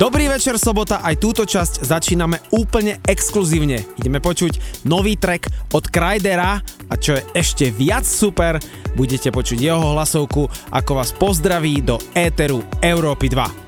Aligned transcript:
Dobrý 0.00 0.24
večer, 0.24 0.56
sobota, 0.56 1.04
aj 1.04 1.20
túto 1.20 1.44
časť 1.44 1.84
začíname 1.84 2.40
úplne 2.56 2.96
exkluzívne. 3.04 3.84
Ideme 4.00 4.24
počuť 4.24 4.84
nový 4.88 5.20
track 5.20 5.52
od 5.76 5.84
Krydera 5.92 6.64
a 6.88 6.94
čo 6.96 7.20
je 7.20 7.22
ešte 7.36 7.68
viac 7.68 8.08
super, 8.08 8.56
budete 8.96 9.28
počuť 9.28 9.58
jeho 9.60 9.92
hlasovku, 9.92 10.48
ako 10.72 10.92
vás 10.96 11.12
pozdraví 11.12 11.84
do 11.84 12.00
éteru 12.16 12.64
Európy 12.80 13.28
2. 13.28 13.62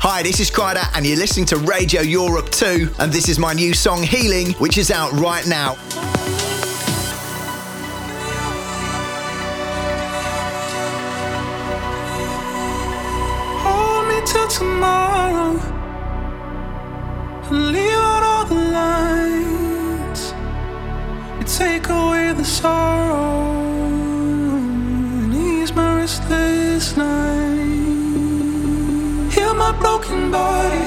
Hi, 0.00 0.24
this 0.24 0.40
is 0.40 0.48
Kryder 0.48 0.80
and 0.96 1.04
you're 1.04 1.20
listening 1.20 1.44
to 1.52 1.60
Radio 1.68 2.00
Europe 2.00 2.48
2 2.56 2.96
and 2.96 3.12
this 3.12 3.28
is 3.28 3.36
my 3.36 3.52
new 3.52 3.76
song 3.76 4.00
Healing 4.00 4.56
which 4.56 4.80
is 4.80 4.88
out 4.88 5.12
right 5.20 5.44
now. 5.44 5.76
Leave 17.50 17.98
out 18.10 18.22
all 18.22 18.44
the 18.44 18.54
lights. 18.54 20.32
You 21.38 21.44
take 21.44 21.88
away 21.88 22.32
the 22.32 22.44
sorrow 22.44 23.50
and 25.22 25.34
ease 25.34 25.72
my 25.72 25.96
restless 25.96 26.96
night. 26.96 27.60
Heal 29.34 29.54
my 29.54 29.72
broken 29.80 30.30
body, 30.30 30.86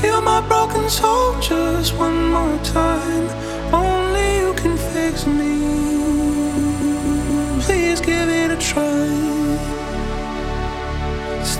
heal 0.00 0.20
my 0.20 0.40
broken 0.46 0.88
soul 0.88 1.40
just 1.40 1.94
one 1.96 2.30
more 2.30 2.58
time. 2.64 3.28
Only 3.72 4.38
you 4.42 4.54
can 4.54 4.76
fix 4.76 5.26
me. 5.26 5.54
Please 7.64 8.00
give 8.00 8.28
it 8.28 8.50
a 8.50 8.56
try 8.56 9.10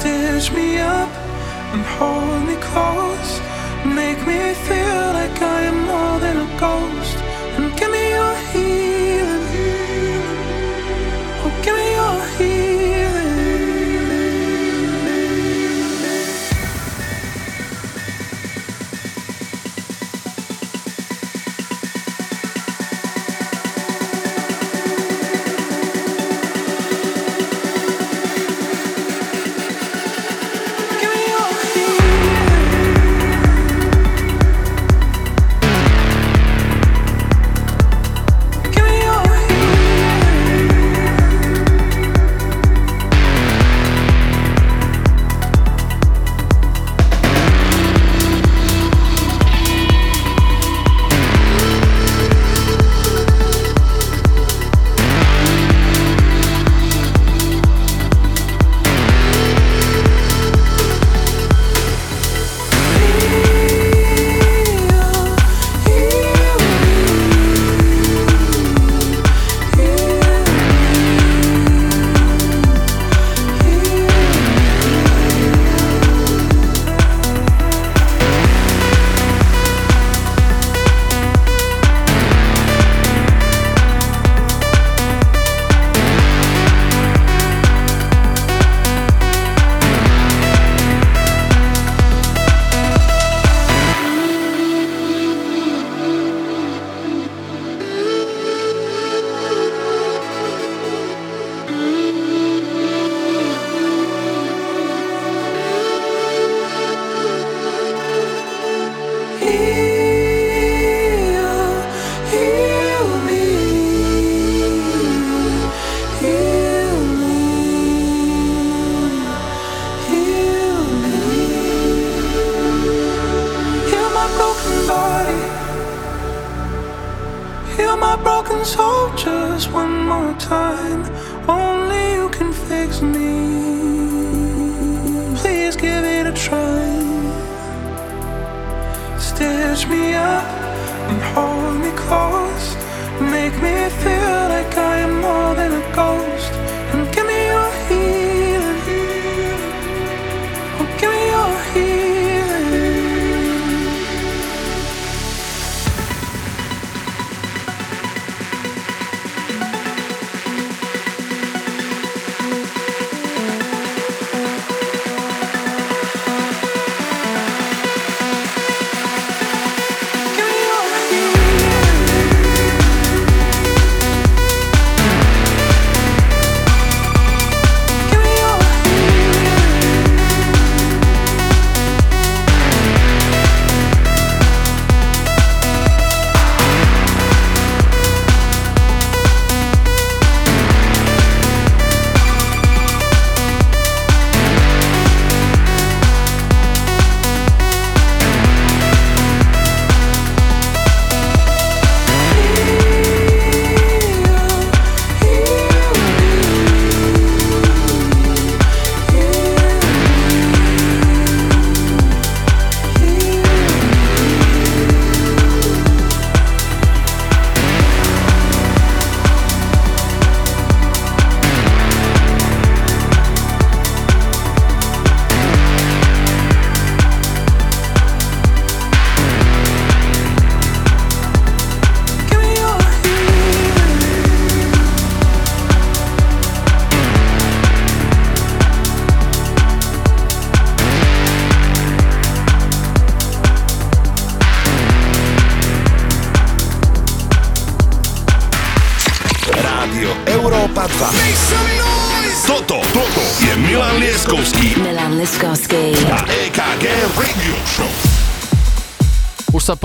stitch 0.00 0.52
me 0.52 0.78
up 0.78 1.30
and 1.73 1.83
hold 1.83 2.42
me 2.48 2.56
close. 2.56 3.33
Make 3.84 4.20
me 4.27 4.41
feel 4.67 5.05
like 5.19 5.41
I 5.41 5.61
am 5.70 5.78
more 5.92 6.19
than 6.25 6.36
a 6.47 6.48
ghost. 6.58 7.17
And 7.56 7.77
give 7.78 7.91
me 7.91 8.11
your 8.11 8.34
healing. 8.53 9.09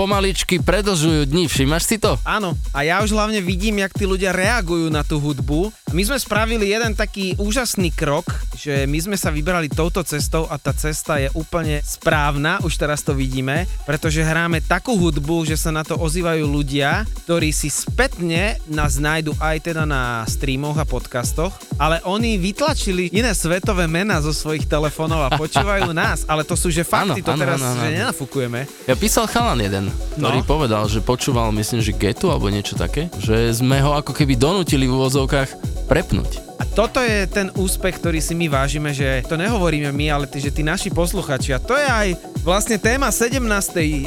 Pomaličky 0.05 0.61
predlžujú 0.61 1.25
dni, 1.25 1.49
všimáš 1.49 1.89
si 1.89 1.97
to? 1.97 2.13
Áno, 2.21 2.53
a 2.77 2.85
ja 2.85 3.01
už 3.01 3.17
hlavne 3.17 3.41
vidím, 3.41 3.81
jak 3.81 3.89
tí 3.89 4.05
ľudia 4.05 4.29
reagujú 4.29 4.93
na 4.93 5.01
tú 5.01 5.17
hudbu. 5.17 5.73
My 5.97 6.05
sme 6.05 6.21
spravili 6.21 6.69
jeden 6.69 6.93
taký 6.93 7.33
úžasný 7.41 7.89
krok, 7.89 8.29
že 8.65 8.89
my 8.89 8.97
sme 8.99 9.13
sa 9.13 9.29
vybrali 9.29 9.69
touto 9.69 10.01
cestou 10.01 10.49
a 10.49 10.57
tá 10.57 10.73
cesta 10.73 11.21
je 11.21 11.29
úplne 11.31 11.85
správna, 11.85 12.57
už 12.59 12.73
teraz 12.75 12.99
to 12.99 13.13
vidíme, 13.13 13.69
pretože 13.85 14.19
hráme 14.19 14.57
takú 14.59 14.97
hudbu, 14.97 15.45
že 15.45 15.53
sa 15.53 15.69
na 15.69 15.85
to 15.85 15.93
ozývajú 15.95 16.41
ľudia, 16.41 17.05
ktorí 17.21 17.53
si 17.53 17.69
spätne 17.69 18.57
nás 18.65 18.97
nájdu 18.97 19.37
aj 19.37 19.57
teda 19.63 19.85
na 19.85 20.25
streamoch 20.25 20.75
a 20.75 20.83
podcastoch, 20.83 21.53
ale 21.75 22.01
oni 22.01 22.35
vytlačili 22.35 23.13
iné 23.13 23.29
svetové 23.31 23.85
mená 23.85 24.17
zo 24.17 24.33
svojich 24.33 24.65
telefónov 24.65 25.21
a 25.21 25.37
počúvajú 25.37 25.93
nás, 25.95 26.25
ale 26.25 26.41
to 26.41 26.57
sú 26.57 26.73
že 26.73 26.81
fakty, 26.81 27.21
Áno, 27.21 27.21
to 27.21 27.31
áno, 27.31 27.39
teraz 27.39 27.59
áno, 27.61 27.69
áno. 27.69 27.79
že 27.79 27.87
nenafúkujeme. 27.93 28.59
Ja 28.83 28.97
písal 28.97 29.29
chalan 29.29 29.61
jeden, 29.61 29.85
ktorý 30.17 30.41
No. 30.41 30.47
povedal, 30.47 30.83
že 30.87 30.99
počúval, 30.99 31.53
myslím, 31.53 31.79
že 31.79 31.93
getu 31.93 32.33
alebo 32.33 32.49
niečo 32.49 32.73
také, 32.73 33.13
že 33.19 33.53
sme 33.53 33.77
ho 33.77 33.93
ako 33.93 34.09
keby 34.09 34.33
donútili 34.33 34.89
v 34.89 34.95
úvozovkách 34.95 35.74
prepnúť. 35.85 36.41
A 36.59 36.63
toto 36.65 36.99
je 37.03 37.27
ten 37.29 37.51
úspech, 37.55 37.99
ktorý 37.99 38.19
si 38.19 38.33
my 38.33 38.49
vážime, 38.49 38.91
že 38.91 39.23
to 39.29 39.37
nehovoríme 39.37 39.91
my, 39.91 40.05
ale 40.11 40.25
tí, 40.25 40.41
že 40.41 40.51
tí 40.51 40.63
naši 40.63 40.91
posluchači. 40.91 41.55
A 41.55 41.59
to 41.59 41.75
je 41.75 41.87
aj 41.87 42.07
vlastne 42.43 42.81
téma 42.81 43.11
17. 43.11 43.41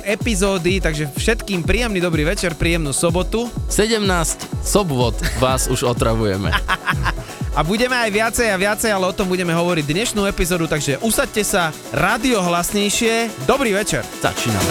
epizódy, 0.04 0.80
takže 0.82 1.08
všetkým 1.14 1.64
príjemný 1.64 2.00
dobrý 2.00 2.25
večer, 2.26 2.56
príjemnú 2.56 2.90
sobotu. 2.90 3.48
17 3.70 4.02
sobvod 4.64 5.16
vás 5.38 5.69
už 5.70 5.86
otravujeme. 5.86 6.50
A 7.58 7.66
budeme 7.66 7.98
aj 7.98 8.14
viacej 8.14 8.54
a 8.54 8.60
viacej, 8.60 8.86
ale 8.94 9.10
o 9.10 9.16
tom 9.16 9.26
budeme 9.26 9.50
hovoriť 9.50 9.82
dnešnú 9.82 10.22
epizódu, 10.30 10.70
takže 10.70 11.02
usaďte 11.02 11.42
sa, 11.42 11.75
rádio 11.90 12.38
hlasnejšie. 12.38 13.34
Dobrý 13.50 13.75
večer. 13.75 14.06
Začíname. 14.22 14.70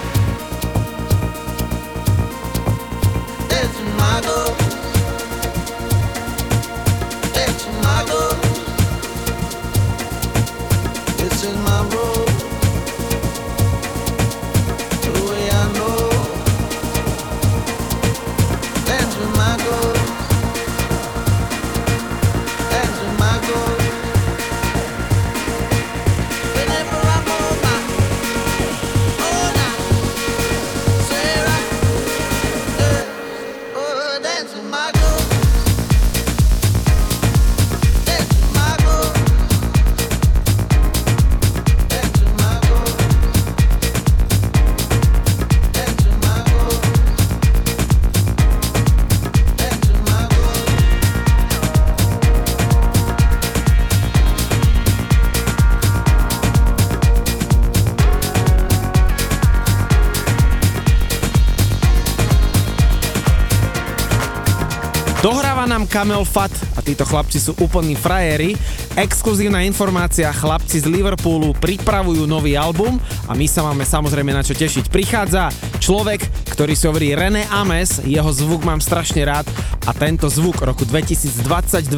Kamel 65.91 66.23
Fat 66.23 66.55
a 66.73 66.79
títo 66.79 67.03
chlapci 67.03 67.35
sú 67.35 67.51
úplní 67.59 67.99
frajeri. 67.99 68.55
Exkluzívna 68.95 69.67
informácia, 69.67 70.31
chlapci 70.31 70.79
z 70.79 70.87
Liverpoolu 70.87 71.51
pripravujú 71.59 72.23
nový 72.23 72.55
album 72.55 72.95
a 73.27 73.35
my 73.35 73.43
sa 73.43 73.67
máme 73.67 73.83
samozrejme 73.83 74.31
na 74.31 74.39
čo 74.39 74.55
tešiť. 74.55 74.87
Prichádza 74.87 75.51
človek, 75.83 76.23
ktorý 76.55 76.79
si 76.79 76.87
hovorí 76.87 77.11
René 77.11 77.43
Ames, 77.51 77.99
jeho 78.07 78.31
zvuk 78.31 78.63
mám 78.63 78.79
strašne 78.79 79.27
rád 79.27 79.43
a 79.83 79.91
tento 79.91 80.31
zvuk 80.31 80.63
roku 80.63 80.87
2022 80.87 81.91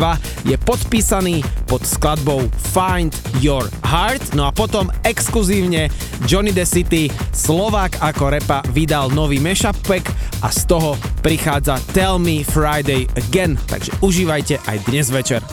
je 0.49 0.55
podpísaný 0.57 1.45
pod 1.69 1.85
skladbou 1.85 2.49
Find 2.73 3.13
Your 3.45 3.69
Heart. 3.85 4.33
No 4.33 4.49
a 4.49 4.51
potom 4.55 4.89
exkluzívne 5.05 5.93
Johnny 6.25 6.49
the 6.49 6.65
City, 6.65 7.13
Slovák 7.29 8.01
ako 8.01 8.33
repa, 8.33 8.65
vydal 8.73 9.13
nový 9.13 9.37
mashup 9.37 9.77
pack 9.85 10.09
a 10.41 10.49
z 10.49 10.65
toho 10.65 10.97
prichádza 11.23 11.79
Tell 11.95 12.19
Me 12.19 12.43
Friday 12.43 13.07
Again, 13.15 13.55
takže 13.71 13.95
užívajte 14.03 14.59
aj 14.67 14.77
dnes 14.91 15.07
večer. 15.07 15.52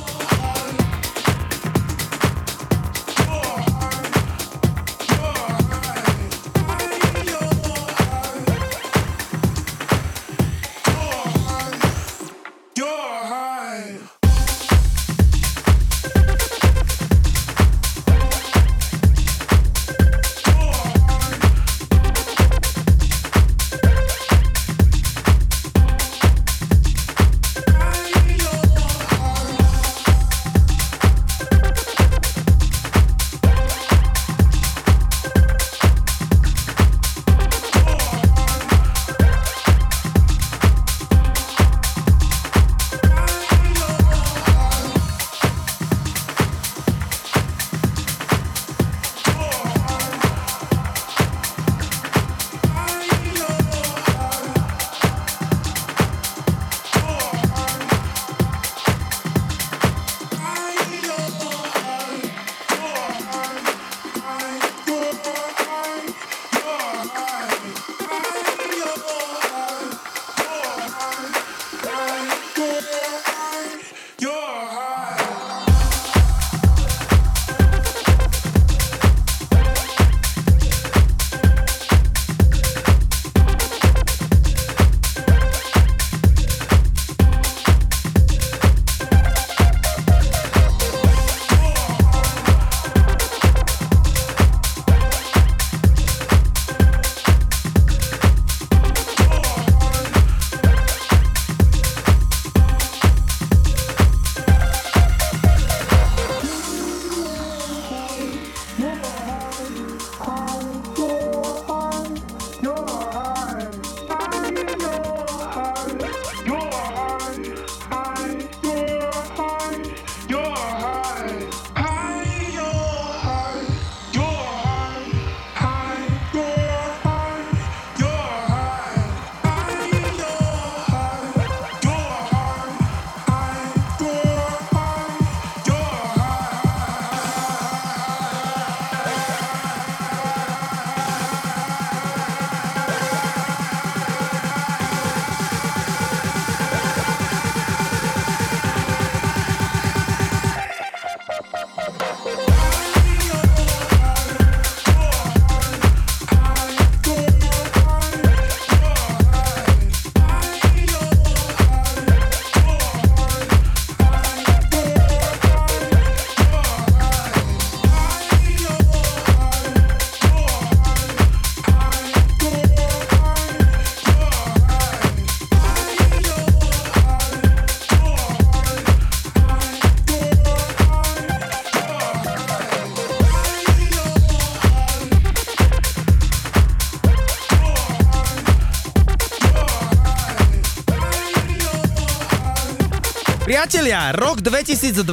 Priatelia, 193.60 194.16
rok 194.16 194.40
2022 194.40 195.04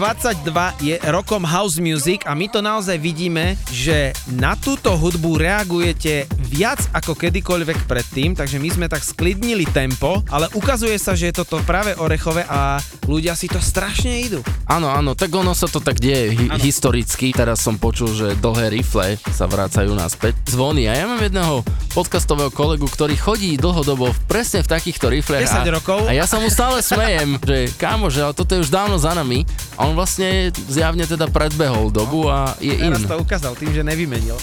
je 0.79 0.95
rokom 1.11 1.43
house 1.43 1.83
music 1.83 2.23
a 2.23 2.31
my 2.31 2.47
to 2.47 2.63
naozaj 2.63 2.95
vidíme, 2.95 3.59
že 3.75 4.15
na 4.39 4.55
túto 4.55 4.95
hudbu 4.95 5.35
reagujete 5.35 6.23
viac 6.47 6.79
ako 6.95 7.11
kedykoľvek 7.11 7.83
predtým, 7.91 8.39
takže 8.39 8.55
my 8.55 8.71
sme 8.71 8.87
tak 8.87 9.03
sklidnili 9.03 9.67
tempo, 9.67 10.23
ale 10.31 10.47
ukazuje 10.55 10.95
sa, 10.95 11.11
že 11.11 11.27
je 11.27 11.43
toto 11.43 11.59
práve 11.67 11.91
orechové 11.99 12.47
a 12.47 12.79
ľudia 13.03 13.35
si 13.35 13.51
to 13.51 13.59
strašne 13.59 14.15
idú. 14.15 14.39
Áno, 14.63 14.87
áno, 14.95 15.11
tak 15.11 15.27
ono 15.35 15.51
sa 15.51 15.67
to 15.67 15.83
tak 15.83 15.99
deje 15.99 16.31
hi- 16.31 16.51
historicky. 16.63 17.35
Teraz 17.35 17.59
som 17.59 17.75
počul, 17.75 18.15
že 18.15 18.39
dlhé 18.39 18.71
rifle 18.79 19.19
sa 19.27 19.43
vracajú 19.43 19.91
naspäť. 19.91 20.39
Zvony. 20.47 20.87
A 20.87 20.95
ja 20.95 21.03
mám 21.03 21.19
jedného 21.19 21.67
podcastového 21.97 22.53
kolegu, 22.53 22.85
ktorý 22.85 23.17
chodí 23.17 23.57
dlhodobo 23.57 24.13
v- 24.13 24.19
presne 24.29 24.61
v 24.61 24.69
takýchto 24.69 25.09
riflech. 25.09 25.49
10 25.49 25.65
a, 25.65 25.81
rokov. 25.81 26.05
A 26.05 26.13
ja 26.13 26.29
sa 26.29 26.37
mu 26.37 26.45
stále 26.53 26.77
smejem, 26.85 27.41
že 27.49 27.73
kámo, 27.73 28.13
že 28.13 28.21
ale 28.21 28.37
toto 28.37 28.53
je 28.53 28.61
už 28.61 28.69
dávno 28.69 29.01
za 29.01 29.17
nami. 29.17 29.49
A 29.73 29.89
on 29.89 29.97
vlastne 29.97 30.53
zjavne 30.69 31.09
teda 31.09 31.25
predbehol 31.25 31.89
dobu 31.89 32.29
a 32.29 32.53
je 32.61 32.77
in. 32.77 32.93
Teraz 32.93 33.09
to 33.09 33.17
ukázal 33.17 33.53
tým, 33.57 33.73
že 33.73 33.81
nevymenil. 33.81 34.37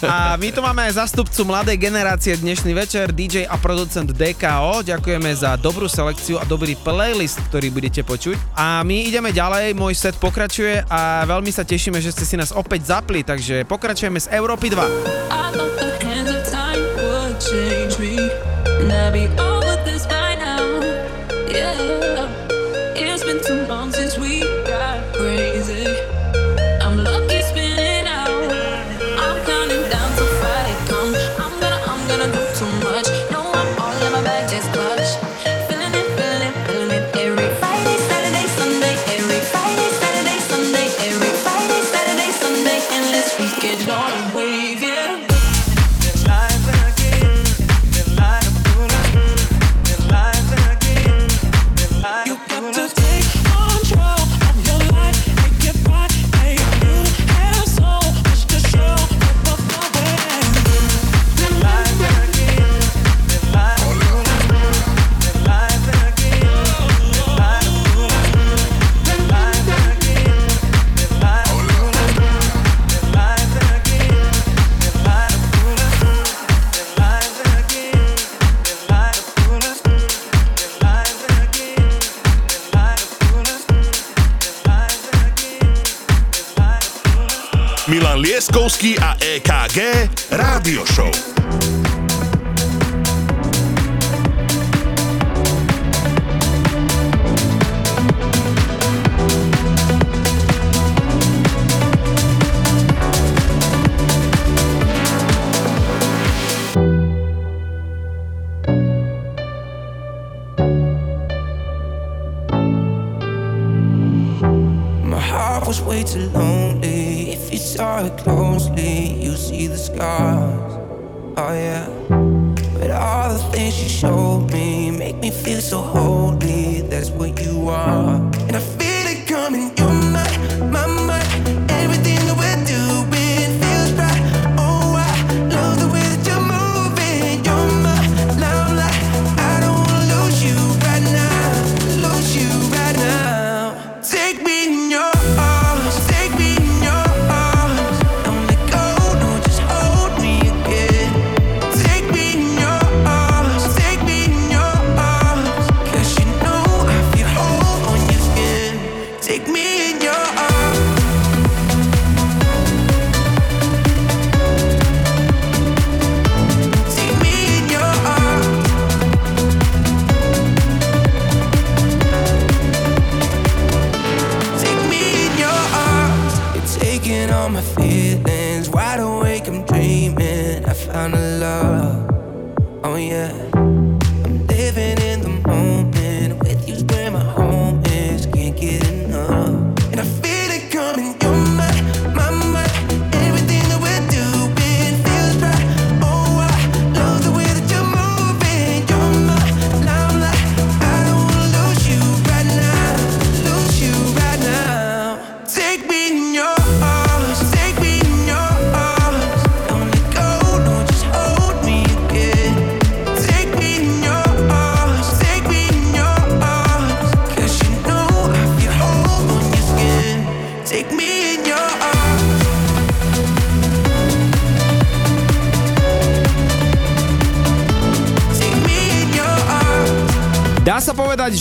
A 0.00 0.40
my 0.40 0.48
tu 0.48 0.64
máme 0.64 0.88
aj 0.88 1.04
zastupcu 1.04 1.44
mladej 1.44 1.76
generácie 1.76 2.40
dnešný 2.40 2.72
večer, 2.72 3.12
DJ 3.12 3.44
a 3.44 3.60
producent 3.60 4.08
DKO. 4.08 4.80
Ďakujeme 4.88 5.28
za 5.36 5.60
dobrú 5.60 5.84
selekciu 5.92 6.40
a 6.40 6.48
dobrý 6.48 6.72
playlist, 6.72 7.36
ktorý 7.52 7.68
budete 7.68 8.00
počuť. 8.00 8.56
A 8.56 8.80
my 8.80 9.12
ideme 9.12 9.28
ďalej, 9.28 9.76
môj 9.76 9.92
set 9.92 10.16
pokračuje 10.16 10.88
a 10.88 11.28
veľmi 11.28 11.52
sa 11.52 11.68
tešíme, 11.68 12.00
že 12.00 12.16
ste 12.16 12.24
si 12.24 12.40
nás 12.40 12.48
opäť 12.48 12.96
zapli, 12.96 13.20
takže 13.20 13.68
pokračujeme 13.68 14.16
z 14.16 14.32
Európy 14.32 14.72
2. 14.72 16.53
Change 17.50 17.98
me. 17.98 18.16
And 18.66 18.92
I'd 18.92 19.12
be 19.12 19.26
over 19.42 19.53
Lieskovský 88.84 88.98
a 89.00 89.16
EKG 89.16 89.78
Rádio 90.30 90.84
Show. 90.84 91.23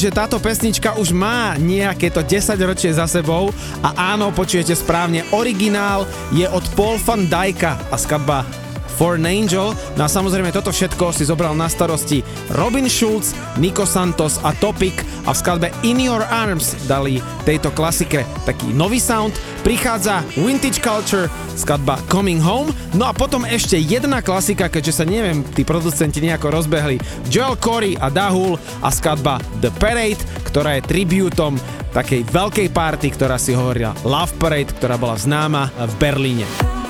Že 0.04 0.12
táto 0.12 0.36
pesnička 0.36 1.00
už 1.00 1.16
má 1.16 1.56
nejaké 1.56 2.12
to 2.12 2.20
10 2.20 2.60
ročie 2.68 2.92
za 2.92 3.08
sebou 3.08 3.56
a 3.80 4.12
áno, 4.12 4.36
počujete 4.36 4.76
správne, 4.76 5.24
originál 5.32 6.04
je 6.36 6.44
od 6.44 6.68
Paul 6.76 7.00
van 7.00 7.24
Dijka 7.24 7.80
a 7.88 7.96
skladba 7.96 8.63
For 8.98 9.18
an 9.18 9.26
Angel. 9.26 9.74
No 9.98 10.02
a 10.06 10.10
samozrejme 10.10 10.54
toto 10.54 10.70
všetko 10.70 11.12
si 11.12 11.26
zobral 11.26 11.58
na 11.58 11.66
starosti 11.66 12.22
Robin 12.54 12.86
Schulz, 12.86 13.34
Nico 13.58 13.84
Santos 13.90 14.38
a 14.46 14.54
Topic 14.58 14.94
a 15.26 15.34
v 15.34 15.38
skladbe 15.38 15.68
In 15.82 15.98
Your 15.98 16.22
Arms 16.28 16.78
dali 16.86 17.18
tejto 17.48 17.74
klasike 17.74 18.22
taký 18.46 18.70
nový 18.76 19.02
sound. 19.02 19.34
Prichádza 19.64 20.22
Vintage 20.36 20.84
Culture, 20.84 21.32
skladba 21.56 21.96
Coming 22.12 22.44
Home. 22.44 22.76
No 22.94 23.08
a 23.08 23.16
potom 23.16 23.48
ešte 23.48 23.80
jedna 23.80 24.20
klasika, 24.20 24.68
keďže 24.68 25.02
sa 25.02 25.06
neviem, 25.08 25.42
tí 25.56 25.64
producenti 25.64 26.20
nejako 26.20 26.52
rozbehli. 26.52 27.00
Joel 27.32 27.56
Corey 27.58 27.96
a 27.96 28.12
Dahul 28.12 28.60
a 28.84 28.92
skladba 28.92 29.40
The 29.64 29.72
Parade, 29.80 30.20
ktorá 30.52 30.78
je 30.78 30.86
tributom 30.86 31.56
takej 31.96 32.28
veľkej 32.28 32.68
party, 32.76 33.08
ktorá 33.16 33.40
si 33.40 33.56
hovorila 33.56 33.96
Love 34.04 34.36
Parade, 34.36 34.76
ktorá 34.76 35.00
bola 35.00 35.16
známa 35.16 35.72
v 35.72 35.94
Berlíne. 35.96 36.83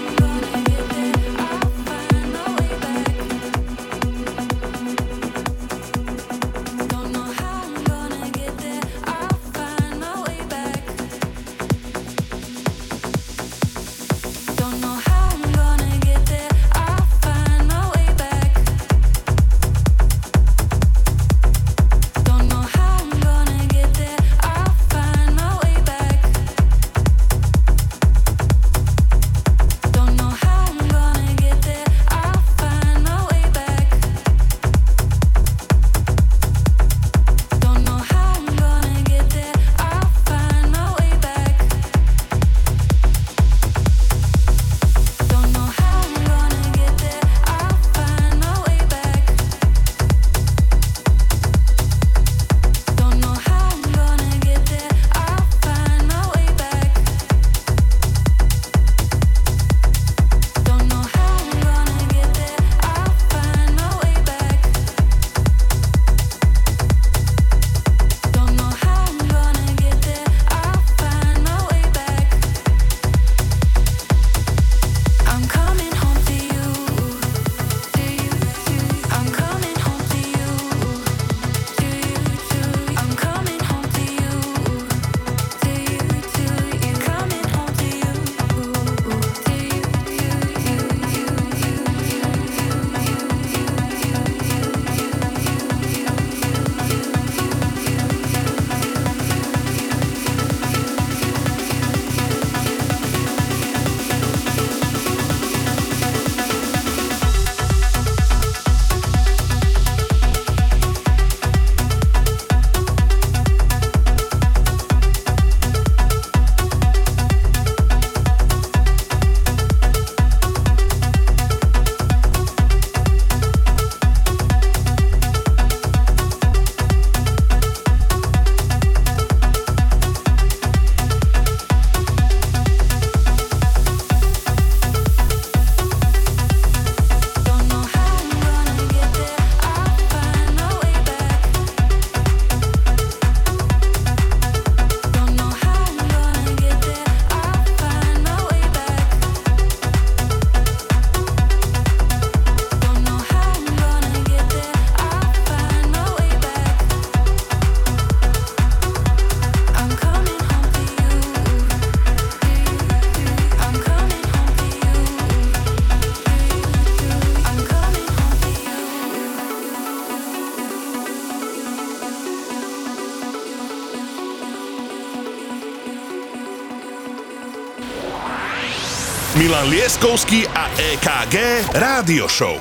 Milan 179.64 179.80
Lieskovský 179.80 180.44
a 180.52 180.68
EKG 180.76 181.64
Rádio 181.72 182.28
Show. 182.28 182.60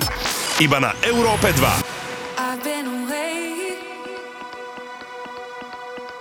Iba 0.63 0.79
na 0.79 0.95
Európe 1.03 1.51
2. 1.51 1.83
I've 2.39 2.63
been 2.63 2.87
away, 2.87 3.75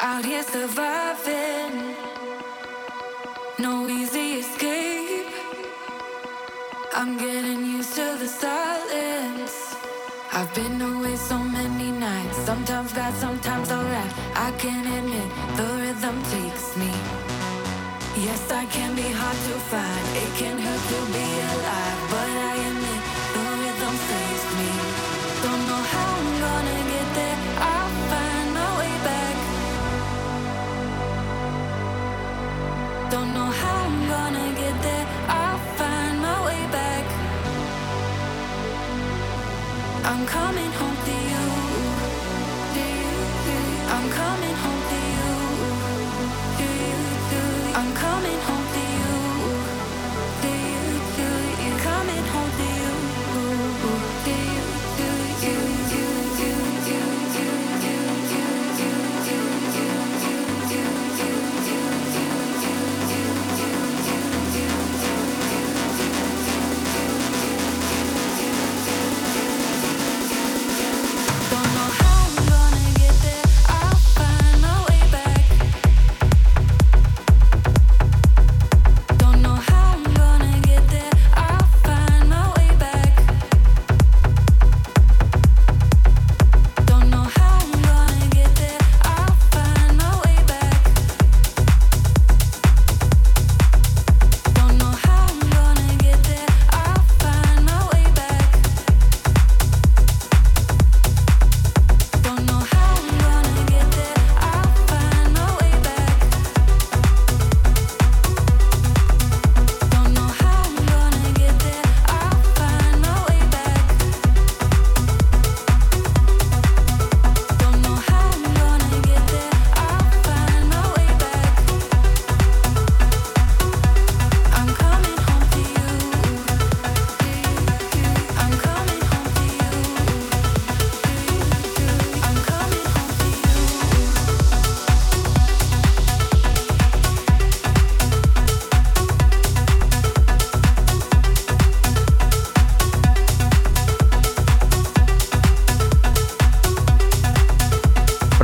out 0.02 0.26
here 0.26 0.42
surviving, 0.42 1.94
no 3.62 3.86
easy 3.94 4.42
escape, 4.42 5.30
I'm 6.98 7.14
getting 7.14 7.62
used 7.62 7.94
to 8.02 8.18
the 8.18 8.26
silence. 8.26 9.78
I've 10.34 10.50
been 10.58 10.82
away 10.82 11.14
so 11.14 11.38
many 11.38 11.94
nights, 11.94 12.42
sometimes 12.42 12.90
bad, 12.98 13.14
sometimes 13.22 13.70
alright. 13.70 14.14
I 14.34 14.50
can 14.58 14.82
admit 14.82 15.30
the 15.54 15.68
rhythm 15.78 16.18
takes 16.34 16.74
me. 16.74 16.90
Yes, 18.18 18.52
I 18.52 18.66
can 18.66 18.94
be 18.94 19.04
hard 19.04 19.38
to 19.38 19.60
find. 19.72 20.06
It 20.18 20.34
can 20.38 20.58
hurt 20.58 20.84
to 20.92 21.14
be 21.14 21.28
alive, 21.56 22.10
but 22.12 22.30
I 22.30 22.56
am. 22.68 22.91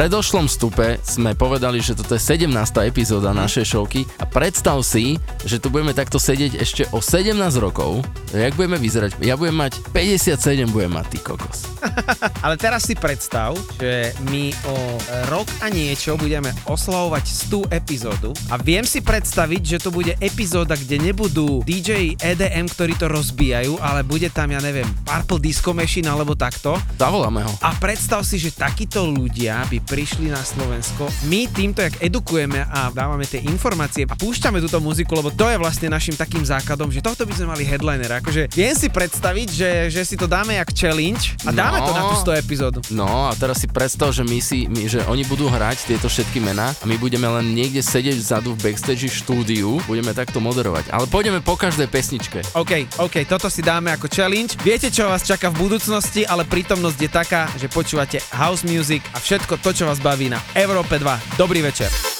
Predošlom 0.07 0.47
stupe 0.47 1.03
sme 1.03 1.35
povedali, 1.35 1.83
že 1.83 1.91
toto 1.91 2.15
je 2.15 2.23
17. 2.23 2.47
epizóda 2.87 3.35
našej 3.35 3.67
showky 3.67 4.07
a 4.15 4.23
predstav 4.23 4.79
si, 4.79 5.19
že 5.43 5.59
tu 5.59 5.67
budeme 5.67 5.91
takto 5.91 6.15
sedieť 6.15 6.63
ešte 6.63 6.87
o 6.95 7.03
17 7.03 7.35
rokov. 7.59 8.07
Jak 8.31 8.55
budeme 8.55 8.79
vyzerať? 8.79 9.19
Ja 9.19 9.35
budem 9.35 9.59
mať 9.59 9.83
57, 9.91 10.71
budem 10.71 10.95
mať 10.95 11.11
ty 11.11 11.19
kokos. 11.19 11.67
Ale 12.47 12.55
teraz 12.55 12.87
si 12.87 12.95
predstav, 12.95 13.59
že 13.75 14.15
my 14.31 14.55
o 14.71 14.95
rok 15.27 15.43
a 15.59 15.67
niečo 15.67 16.15
budeme 16.15 16.55
oslavovať 16.71 17.51
100 17.51 17.75
epizódu 17.75 18.31
a 18.47 18.55
viem 18.55 18.87
si 18.87 19.03
predstaviť, 19.03 19.75
že 19.75 19.77
to 19.83 19.91
bude 19.91 20.15
epizóda, 20.23 20.79
kde 20.79 21.03
nebudú 21.03 21.67
DJ 21.67 22.15
EDM, 22.15 22.71
ktorí 22.71 22.95
to 22.95 23.11
rozbijajú, 23.11 23.75
ale 23.83 24.07
bude 24.07 24.31
tam, 24.31 24.55
ja 24.55 24.63
neviem, 24.63 24.87
Purple 25.17 25.49
Disco 25.49 25.73
Machine 25.73 26.13
alebo 26.13 26.37
takto. 26.37 26.77
Zavoláme 26.93 27.41
ho. 27.41 27.49
A 27.65 27.73
predstav 27.81 28.21
si, 28.21 28.37
že 28.37 28.53
takíto 28.53 29.01
ľudia 29.01 29.65
by 29.65 29.81
prišli 29.81 30.29
na 30.29 30.37
Slovensko. 30.37 31.09
My 31.25 31.49
týmto, 31.49 31.81
jak 31.81 31.97
edukujeme 31.97 32.61
a 32.61 32.93
dávame 32.93 33.25
tie 33.25 33.41
informácie 33.41 34.05
a 34.05 34.13
púšťame 34.13 34.61
túto 34.61 34.77
muziku, 34.77 35.17
lebo 35.17 35.33
to 35.33 35.49
je 35.49 35.57
vlastne 35.57 35.89
našim 35.89 36.13
takým 36.13 36.45
základom, 36.45 36.93
že 36.93 37.01
tohto 37.01 37.25
by 37.25 37.33
sme 37.33 37.49
mali 37.49 37.65
headliner. 37.65 38.21
Akože 38.21 38.53
viem 38.53 38.77
si 38.77 38.93
predstaviť, 38.93 39.47
že, 39.49 39.71
že 39.89 40.01
si 40.05 40.13
to 40.13 40.29
dáme 40.29 40.53
jak 40.53 40.69
challenge 40.69 41.33
a 41.41 41.49
dáme 41.49 41.81
to 41.81 41.91
na 41.97 42.03
tú 42.13 42.15
100 42.21 42.37
epizódu. 42.37 42.77
No 42.93 43.25
a 43.25 43.33
teraz 43.33 43.57
si 43.57 43.65
predstav, 43.65 44.13
že 44.13 44.21
my 44.21 44.37
si, 44.37 44.69
my, 44.69 44.85
že 44.85 45.01
oni 45.09 45.25
budú 45.25 45.49
hrať 45.49 45.89
tieto 45.89 46.13
všetky 46.13 46.37
mená 46.45 46.77
a 46.77 46.85
my 46.85 46.93
budeme 47.01 47.25
len 47.25 47.57
niekde 47.57 47.81
sedieť 47.81 48.21
vzadu 48.21 48.53
v 48.53 48.69
backstage 48.69 49.09
štúdiu, 49.09 49.81
budeme 49.89 50.13
takto 50.13 50.37
moderovať. 50.37 50.93
Ale 50.93 51.09
pôjdeme 51.09 51.41
po 51.41 51.57
každej 51.57 51.89
pesničke. 51.89 52.45
OK, 52.53 53.01
OK, 53.01 53.25
toto 53.25 53.49
si 53.49 53.65
dáme 53.65 53.89
ako 53.97 54.05
challenge. 54.13 54.53
Viete, 54.61 54.93
čo 54.93 55.06
vás 55.07 55.23
čaká 55.23 55.47
v 55.51 55.67
budúcnosti, 55.67 56.27
ale 56.27 56.43
prítomnosť 56.43 56.99
je 56.99 57.09
taká, 57.11 57.47
že 57.55 57.71
počúvate 57.71 58.19
house 58.35 58.67
music 58.67 59.03
a 59.15 59.21
všetko 59.23 59.59
to, 59.59 59.71
čo 59.71 59.83
vás 59.87 60.03
baví 60.03 60.27
na 60.27 60.43
Európe 60.53 60.99
2. 60.99 61.39
Dobrý 61.39 61.63
večer. 61.63 62.16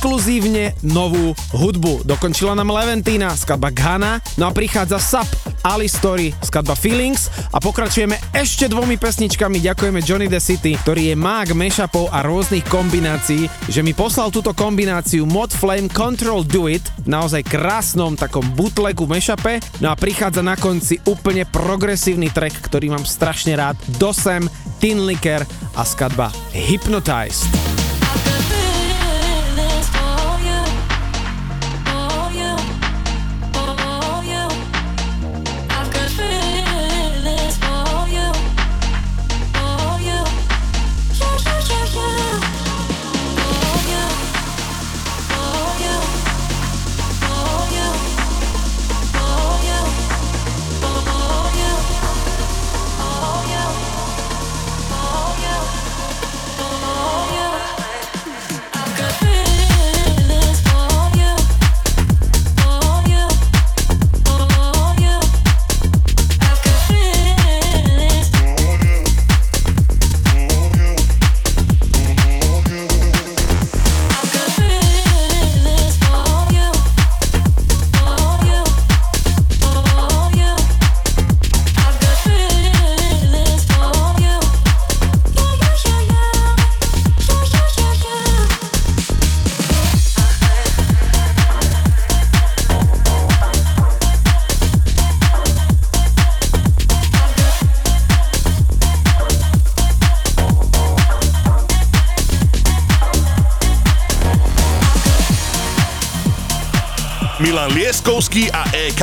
Exkluzívne 0.00 0.72
novú 0.80 1.36
hudbu. 1.52 2.08
Dokončila 2.08 2.56
nám 2.56 2.72
Leventina, 2.72 3.36
skladba 3.36 3.68
Ghana, 3.68 4.16
no 4.40 4.48
a 4.48 4.52
prichádza 4.56 4.96
SAP, 4.96 5.28
Ali 5.60 5.92
Story, 5.92 6.32
skladba 6.40 6.72
Feelings 6.72 7.28
a 7.52 7.60
pokračujeme 7.60 8.16
ešte 8.32 8.64
dvomi 8.72 8.96
pesničkami. 8.96 9.60
Ďakujeme 9.60 10.00
Johnny 10.00 10.24
the 10.24 10.40
City, 10.40 10.80
ktorý 10.80 11.12
je 11.12 11.16
mák 11.20 11.52
mashupov 11.52 12.08
a 12.16 12.24
rôznych 12.24 12.64
kombinácií, 12.72 13.44
že 13.68 13.84
mi 13.84 13.92
poslal 13.92 14.32
túto 14.32 14.56
kombináciu 14.56 15.28
Mod 15.28 15.52
Flame 15.52 15.92
Control 15.92 16.48
Do 16.48 16.72
It 16.72 16.88
v 17.04 17.12
naozaj 17.12 17.44
krásnom 17.44 18.16
takom 18.16 18.48
bootlegu 18.56 19.04
mashupe. 19.04 19.60
No 19.84 19.92
a 19.92 20.00
prichádza 20.00 20.40
na 20.40 20.56
konci 20.56 20.96
úplne 21.04 21.44
progresívny 21.44 22.32
track, 22.32 22.56
ktorý 22.72 22.96
mám 22.96 23.04
strašne 23.04 23.52
rád. 23.52 23.76
Dosem, 24.00 24.48
Tin 24.80 25.04
Licker 25.04 25.44
a 25.76 25.84
skladba 25.84 26.32
Hypnotized. 26.56 27.69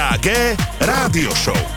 EKG 0.07 0.55
Rádio 0.79 1.35
Show. 1.35 1.76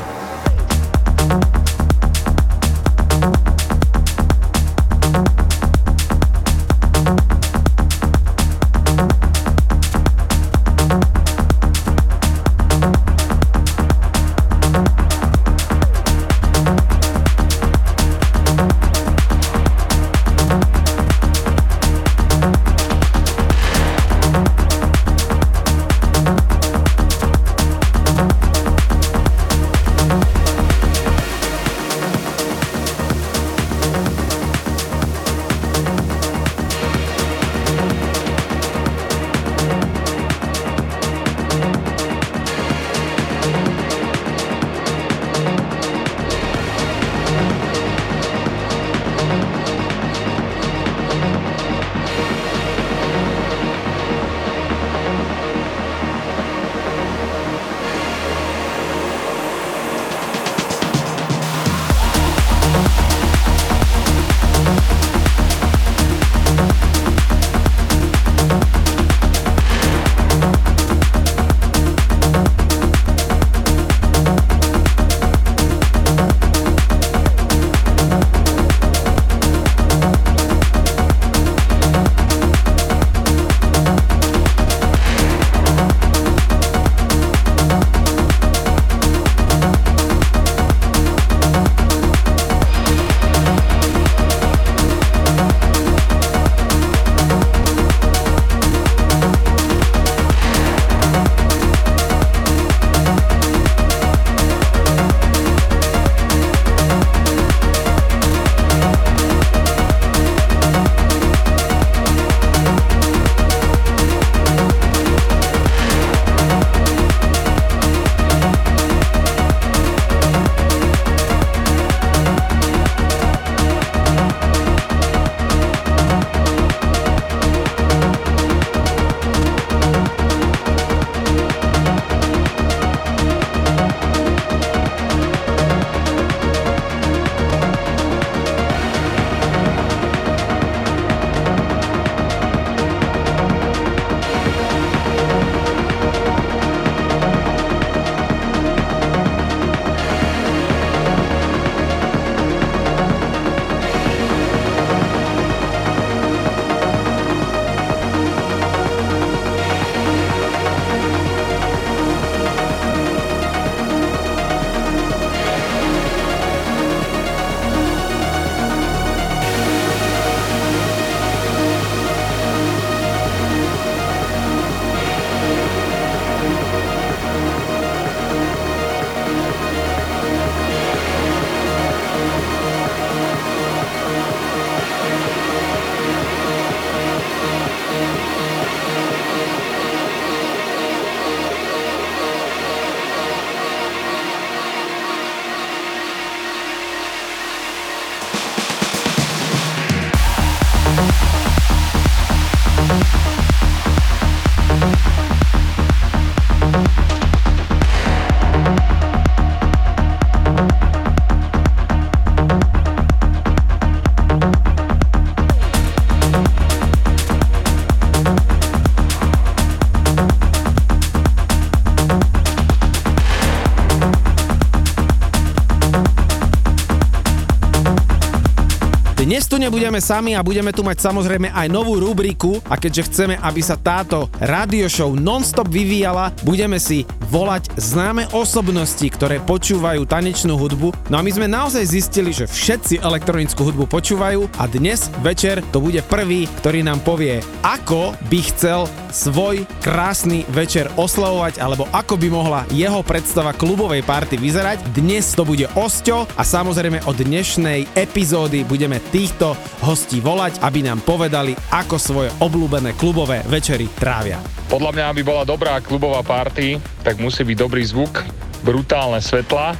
Nebudeme 229.61 230.01
sami 230.01 230.33
a 230.33 230.41
budeme 230.41 230.73
tu 230.73 230.81
mať 230.81 230.97
samozrejme 231.05 231.53
aj 231.53 231.67
novú 231.69 232.01
rubriku. 232.01 232.57
A 232.65 232.81
keďže 232.81 233.05
chceme, 233.13 233.37
aby 233.37 233.61
sa 233.61 233.77
táto 233.77 234.25
radio 234.41 234.89
show 234.89 235.13
non-stop 235.13 235.69
vyvíjala, 235.69 236.33
budeme 236.41 236.81
si 236.81 237.05
volať 237.31 237.71
známe 237.79 238.27
osobnosti, 238.35 239.07
ktoré 239.07 239.39
počúvajú 239.39 240.03
tanečnú 240.03 240.59
hudbu. 240.59 240.91
No 241.07 241.15
a 241.15 241.23
my 241.23 241.31
sme 241.31 241.47
naozaj 241.47 241.87
zistili, 241.87 242.35
že 242.35 242.43
všetci 242.43 242.99
elektronickú 242.99 243.63
hudbu 243.63 243.87
počúvajú 243.87 244.51
a 244.59 244.67
dnes 244.67 245.07
večer 245.23 245.63
to 245.71 245.79
bude 245.79 246.03
prvý, 246.11 246.51
ktorý 246.59 246.83
nám 246.83 246.99
povie, 247.07 247.39
ako 247.63 248.11
by 248.27 248.39
chcel 248.51 248.91
svoj 249.15 249.63
krásny 249.79 250.43
večer 250.51 250.91
oslavovať 250.99 251.63
alebo 251.63 251.87
ako 251.95 252.19
by 252.19 252.27
mohla 252.27 252.67
jeho 252.75 252.99
predstava 252.99 253.55
klubovej 253.55 254.03
party 254.03 254.35
vyzerať. 254.35 254.83
Dnes 254.91 255.31
to 255.31 255.47
bude 255.47 255.71
Osťo 255.71 256.27
a 256.35 256.43
samozrejme 256.43 257.07
od 257.07 257.15
dnešnej 257.15 257.95
epizódy 257.95 258.67
budeme 258.67 258.99
týchto 259.15 259.55
hostí 259.79 260.19
volať, 260.19 260.59
aby 260.59 260.83
nám 260.83 260.99
povedali, 261.07 261.55
ako 261.71 261.95
svoje 261.95 262.29
obľúbené 262.43 262.91
klubové 262.99 263.39
večery 263.47 263.87
trávia. 263.95 264.43
Podľa 264.67 264.91
mňa, 264.95 265.05
aby 265.11 265.21
bola 265.23 265.43
dobrá 265.43 265.83
klubová 265.83 266.23
party, 266.23 266.79
tak 267.01 267.17
musí 267.17 267.41
byť 267.45 267.57
dobrý 267.57 267.83
zvuk, 267.85 268.21
brutálne 268.61 269.21
svetla 269.21 269.73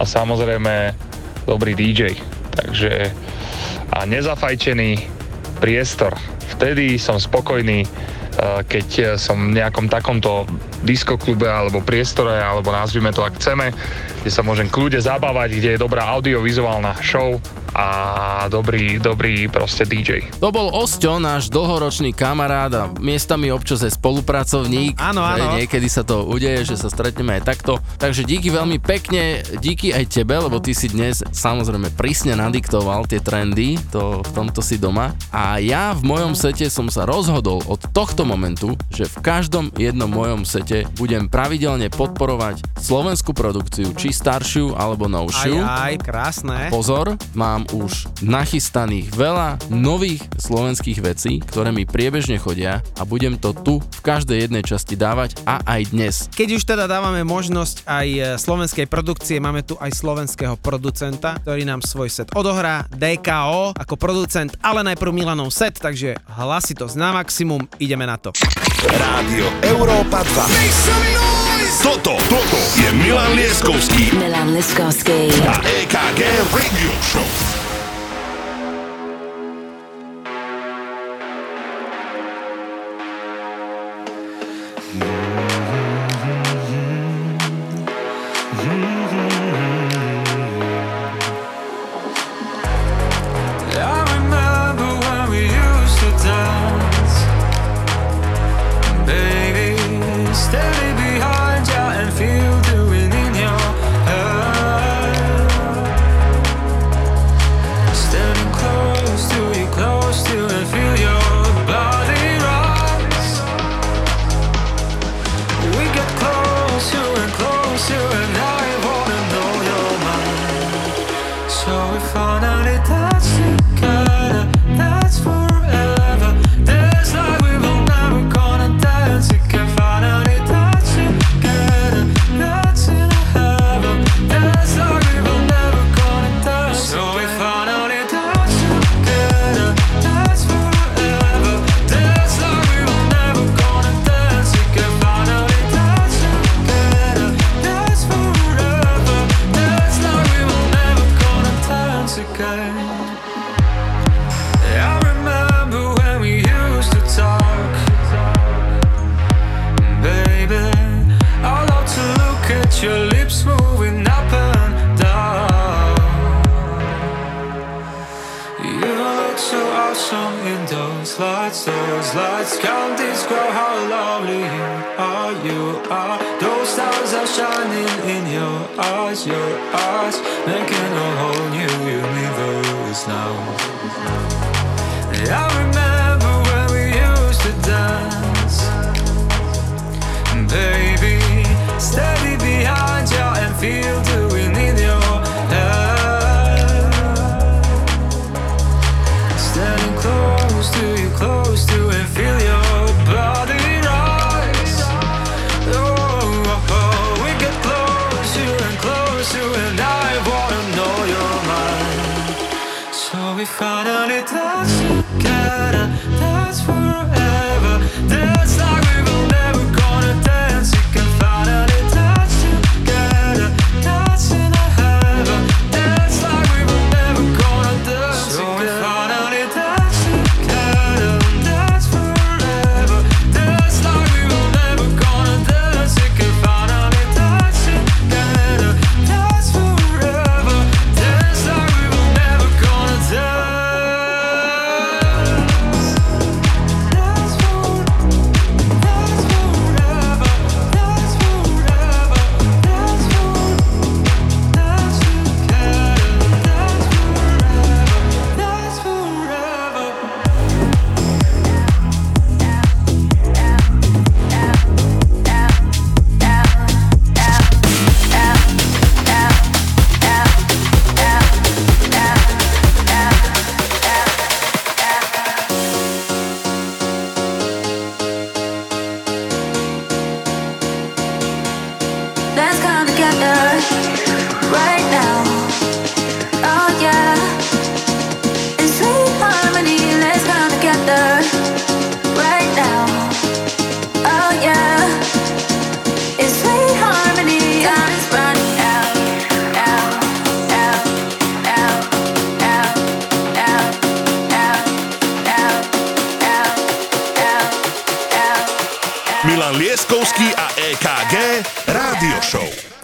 a 0.00 0.02
samozrejme 0.04 0.96
dobrý 1.44 1.76
DJ. 1.76 2.16
Takže 2.52 3.12
a 3.92 3.98
nezafajčený 4.08 5.04
priestor. 5.60 6.16
Vtedy 6.56 6.96
som 6.96 7.20
spokojný, 7.20 7.84
eh, 7.84 8.60
keď 8.64 9.16
som 9.20 9.52
v 9.52 9.60
nejakom 9.60 9.92
takomto 9.92 10.48
diskoklube 10.82 11.46
alebo 11.46 11.84
priestore, 11.84 12.40
alebo 12.40 12.72
nazvime 12.74 13.14
to 13.14 13.22
ak 13.22 13.38
chceme, 13.38 13.70
kde 14.24 14.30
sa 14.32 14.42
môžem 14.42 14.66
kľude 14.66 14.98
zabávať, 14.98 15.60
kde 15.60 15.70
je 15.76 15.82
dobrá 15.82 16.08
audiovizuálna 16.10 16.98
show, 17.04 17.38
a 18.42 18.50
dobrý, 18.50 18.98
dobrý 18.98 19.46
proste 19.46 19.86
DJ. 19.86 20.26
To 20.42 20.50
bol 20.50 20.74
Osťo, 20.74 21.22
náš 21.22 21.46
dlhoročný 21.46 22.10
kamarát 22.10 22.74
a 22.74 22.90
miestami 22.98 23.54
občas 23.54 23.86
aj 23.86 23.94
spolupracovník. 23.94 24.98
Áno, 24.98 25.22
áno. 25.22 25.54
Niekedy 25.54 25.86
sa 25.86 26.02
to 26.02 26.26
udeje, 26.26 26.66
že 26.66 26.74
sa 26.74 26.90
stretneme 26.90 27.38
aj 27.38 27.46
takto. 27.46 27.78
Takže 28.02 28.26
díky 28.26 28.50
veľmi 28.50 28.82
pekne, 28.82 29.46
díky 29.62 29.94
aj 29.94 30.10
tebe, 30.10 30.34
lebo 30.42 30.58
ty 30.58 30.74
si 30.74 30.90
dnes 30.90 31.22
samozrejme 31.22 31.94
prísne 31.94 32.34
nadiktoval 32.34 33.06
tie 33.06 33.22
trendy, 33.22 33.78
to 33.94 34.26
v 34.26 34.30
tomto 34.34 34.58
si 34.58 34.74
doma. 34.74 35.14
A 35.32 35.56
ja 35.64 35.96
v 35.96 36.04
mojom 36.04 36.36
sete 36.36 36.68
som 36.68 36.92
sa 36.92 37.08
rozhodol 37.08 37.64
od 37.64 37.80
tohto 37.96 38.28
momentu, 38.28 38.76
že 38.92 39.08
v 39.08 39.16
každom 39.24 39.72
jednom 39.80 40.12
mojom 40.12 40.44
sete 40.44 40.84
budem 41.00 41.24
pravidelne 41.32 41.88
podporovať 41.88 42.60
slovenskú 42.76 43.32
produkciu, 43.32 43.96
či 43.96 44.12
staršiu 44.12 44.76
alebo 44.76 45.08
novšiu. 45.08 45.56
Aj, 45.56 45.88
aj, 45.88 46.04
krásne. 46.04 46.68
Pozor, 46.68 47.16
mám 47.32 47.64
už 47.72 48.12
nachystaných 48.20 49.08
veľa 49.16 49.72
nových 49.72 50.20
slovenských 50.36 51.00
vecí, 51.00 51.40
ktoré 51.40 51.72
mi 51.72 51.88
priebežne 51.88 52.36
chodia 52.36 52.84
a 53.00 53.08
budem 53.08 53.40
to 53.40 53.56
tu 53.56 53.80
v 53.80 54.00
každej 54.04 54.36
jednej 54.36 54.60
časti 54.60 55.00
dávať 55.00 55.40
a 55.48 55.64
aj 55.64 55.96
dnes. 55.96 56.14
Keď 56.36 56.48
už 56.60 56.62
teda 56.68 56.84
dávame 56.84 57.24
možnosť 57.24 57.88
aj 57.88 58.08
e, 58.12 58.20
slovenskej 58.36 58.84
produkcie, 58.84 59.40
máme 59.40 59.64
tu 59.64 59.80
aj 59.80 59.96
slovenského 59.96 60.60
producenta, 60.60 61.40
ktorý 61.40 61.64
nám 61.64 61.80
svoj 61.80 62.12
set 62.12 62.28
odohrá, 62.36 62.84
DKO 62.92 63.72
ako 63.72 63.94
producent, 63.96 64.52
ale 64.60 64.84
najprv 64.84 65.22
Milan 65.22 65.31
plánovanou 65.32 65.48
set, 65.48 65.80
takže 65.80 66.12
hlasitosť 66.28 66.94
na 67.00 67.16
maximum, 67.16 67.64
ideme 67.80 68.04
na 68.04 68.20
to. 68.20 68.36
Rádio 68.84 69.48
Európa 69.64 70.20
2 70.20 71.80
Toto, 71.80 72.20
toto 72.28 72.58
je 72.76 72.92
Milan 73.00 73.32
Lieskovský. 73.32 74.12
Milan 74.12 74.52
Lieskovský. 74.52 75.32
A 75.48 75.56
EKG 75.64 76.20
Radio 76.52 76.92
Show. 77.00 77.61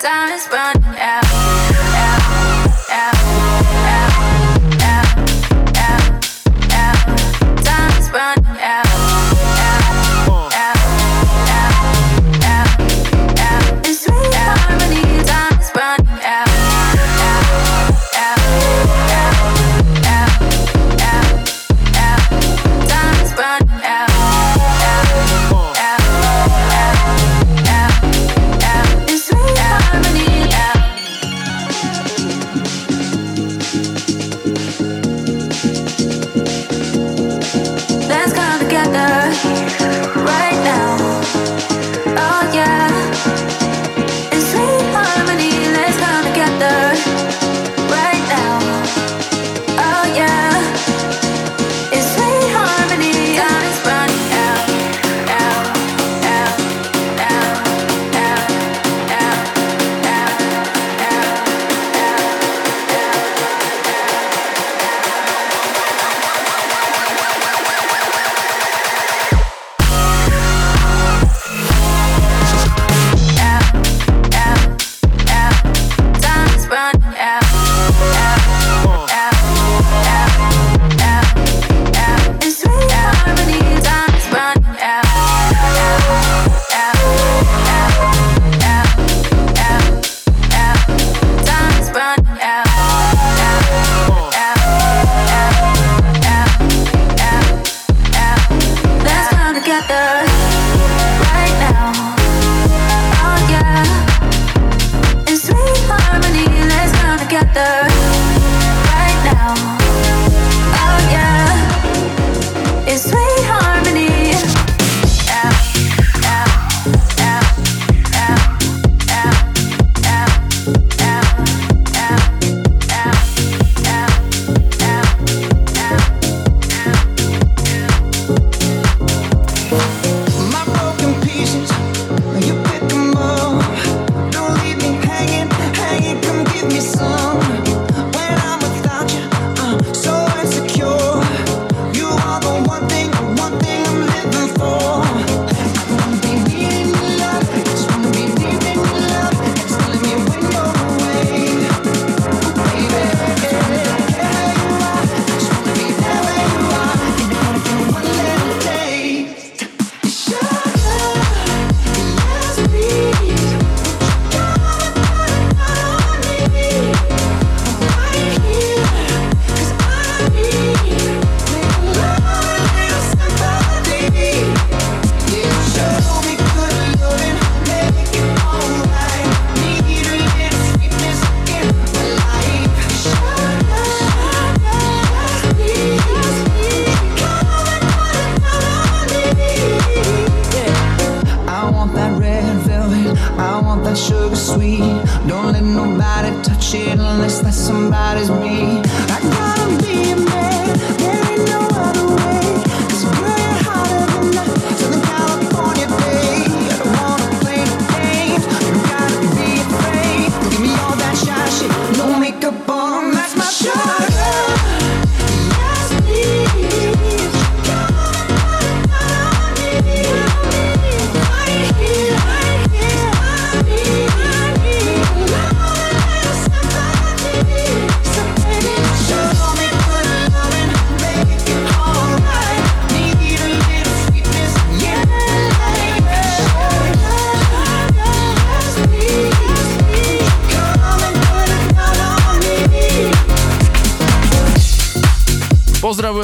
time 0.08 0.32
is 0.32 0.48
running. 0.48 0.97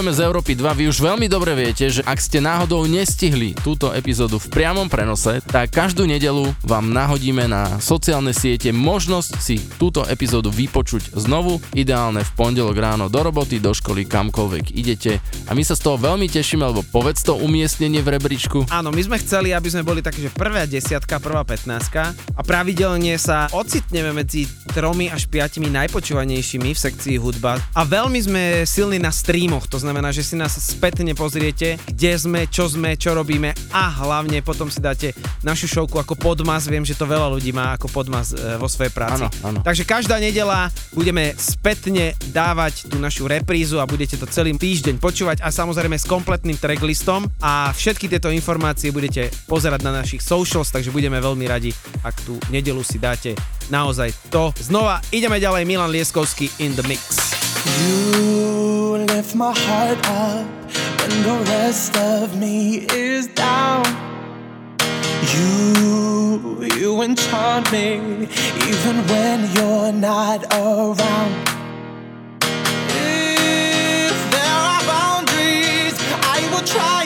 Pozdravujeme 0.04 0.20
z 0.20 0.28
Európy 0.28 0.52
2. 0.60 0.80
Vy 0.84 0.84
už 0.92 0.98
veľmi 1.00 1.26
dobre 1.32 1.56
viete, 1.56 1.88
že 1.88 2.04
ak 2.04 2.20
ste 2.20 2.36
náhodou 2.36 2.84
nestihli 2.84 3.56
túto 3.64 3.88
epizódu 3.88 4.36
v 4.36 4.52
priamom 4.52 4.84
prenose, 4.84 5.40
tak 5.48 5.72
každú 5.72 6.04
nedelu 6.04 6.52
vám 6.60 6.92
nahodíme 6.92 7.48
na 7.48 7.80
sociálne 7.80 8.36
siete 8.36 8.68
možnosť 8.68 9.32
si 9.40 9.56
túto 9.80 10.04
epizódu 10.04 10.52
vypočuť 10.52 11.16
znovu, 11.16 11.56
ideálne 11.72 12.20
v 12.20 12.30
pondelok 12.36 12.76
ráno 12.76 13.08
do 13.08 13.16
roboty, 13.16 13.56
do 13.56 13.72
školy, 13.72 14.04
kamkoľvek 14.04 14.76
idete. 14.76 15.24
A 15.48 15.56
my 15.56 15.64
sa 15.64 15.72
z 15.72 15.88
toho 15.88 15.96
veľmi 15.96 16.28
tešíme, 16.28 16.60
lebo 16.60 16.84
povedz 16.84 17.24
to 17.24 17.40
umiestnenie 17.40 18.04
v 18.04 18.20
rebríčku. 18.20 18.68
Áno, 18.68 18.92
my 18.92 19.00
sme 19.00 19.16
chceli, 19.24 19.56
aby 19.56 19.72
sme 19.72 19.88
boli 19.88 20.04
také, 20.04 20.20
že 20.20 20.28
prvá 20.28 20.68
desiatka, 20.68 21.16
prvá 21.16 21.48
15 21.48 22.12
a 22.36 22.40
pravidelne 22.44 23.16
sa 23.16 23.48
ocitneme 23.56 24.12
medzi 24.12 24.44
tromi 24.76 25.08
až 25.08 25.32
piatimi 25.32 25.72
najpočúvanejšími 25.72 26.76
v 26.76 26.82
sekcii 26.92 27.16
hudba 27.16 27.56
a 27.72 27.88
veľmi 27.88 28.20
sme 28.20 28.42
silní 28.68 29.00
na 29.00 29.14
streamoch, 29.14 29.64
to 29.70 29.78
znamená, 29.78 29.93
že 30.14 30.24
si 30.24 30.34
nás 30.34 30.56
spätne 30.56 31.12
pozriete, 31.12 31.76
kde 31.86 32.12
sme, 32.16 32.40
čo 32.48 32.66
sme, 32.66 32.96
čo 32.96 33.14
robíme 33.14 33.54
a 33.70 33.90
hlavne 34.02 34.40
potom 34.40 34.72
si 34.72 34.80
dáte 34.80 35.12
našu 35.44 35.68
šovku 35.68 36.00
ako 36.00 36.16
podmas, 36.16 36.66
viem, 36.66 36.82
že 36.82 36.96
to 36.96 37.04
veľa 37.04 37.28
ľudí 37.30 37.52
má 37.52 37.76
ako 37.76 37.92
podmas 37.92 38.32
e, 38.32 38.56
vo 38.56 38.66
svojej 38.66 38.90
práci. 38.90 39.26
Áno, 39.26 39.28
áno. 39.44 39.58
Takže 39.60 39.84
každá 39.84 40.16
nedela 40.18 40.72
budeme 40.96 41.36
spätne 41.36 42.16
dávať 42.32 42.88
tú 42.88 42.96
našu 42.96 43.28
reprízu 43.28 43.78
a 43.78 43.86
budete 43.86 44.16
to 44.16 44.24
celý 44.26 44.56
týždeň 44.56 44.98
počúvať 44.98 45.44
a 45.44 45.52
samozrejme 45.52 46.00
s 46.00 46.08
kompletným 46.08 46.56
tracklistom 46.56 47.28
a 47.44 47.70
všetky 47.74 48.08
tieto 48.08 48.32
informácie 48.32 48.94
budete 48.94 49.28
pozerať 49.50 49.84
na 49.84 49.92
našich 49.92 50.24
socials, 50.24 50.72
takže 50.72 50.94
budeme 50.94 51.20
veľmi 51.20 51.44
radi, 51.44 51.74
ak 52.02 52.14
tú 52.24 52.40
nedelu 52.48 52.80
si 52.80 52.96
dáte 52.96 53.36
naozaj 53.68 54.14
to. 54.30 54.54
Znova 54.58 55.02
ideme 55.12 55.42
ďalej, 55.42 55.66
Milan 55.68 55.90
Lieskovský 55.90 56.48
in 56.62 56.72
the 56.78 56.84
mix. 56.86 57.34
You 57.64 58.83
lift 59.06 59.34
my 59.34 59.52
heart 59.52 59.98
up 60.08 60.46
when 61.00 61.22
the 61.22 61.44
rest 61.50 61.96
of 61.96 62.38
me 62.38 62.86
is 62.92 63.26
down. 63.28 63.84
You, 65.34 66.64
you 66.78 67.02
enchant 67.02 67.70
me 67.72 68.28
even 68.70 68.96
when 69.10 69.50
you're 69.54 69.92
not 69.92 70.44
around. 70.54 71.34
If 72.90 74.16
there 74.34 74.56
are 74.72 74.82
boundaries, 74.94 75.96
I 76.36 76.38
will 76.50 76.66
try 76.66 77.03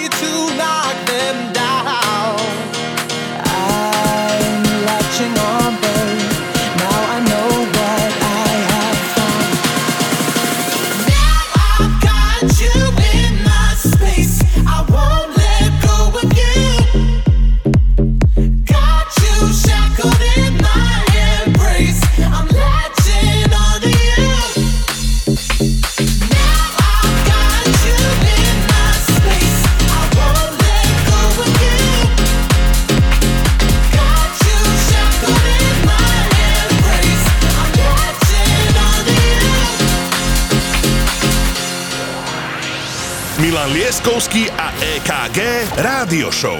A 44.08 44.72
EKG 44.80 45.68
Rádio 45.84 46.32
Show. 46.32 46.56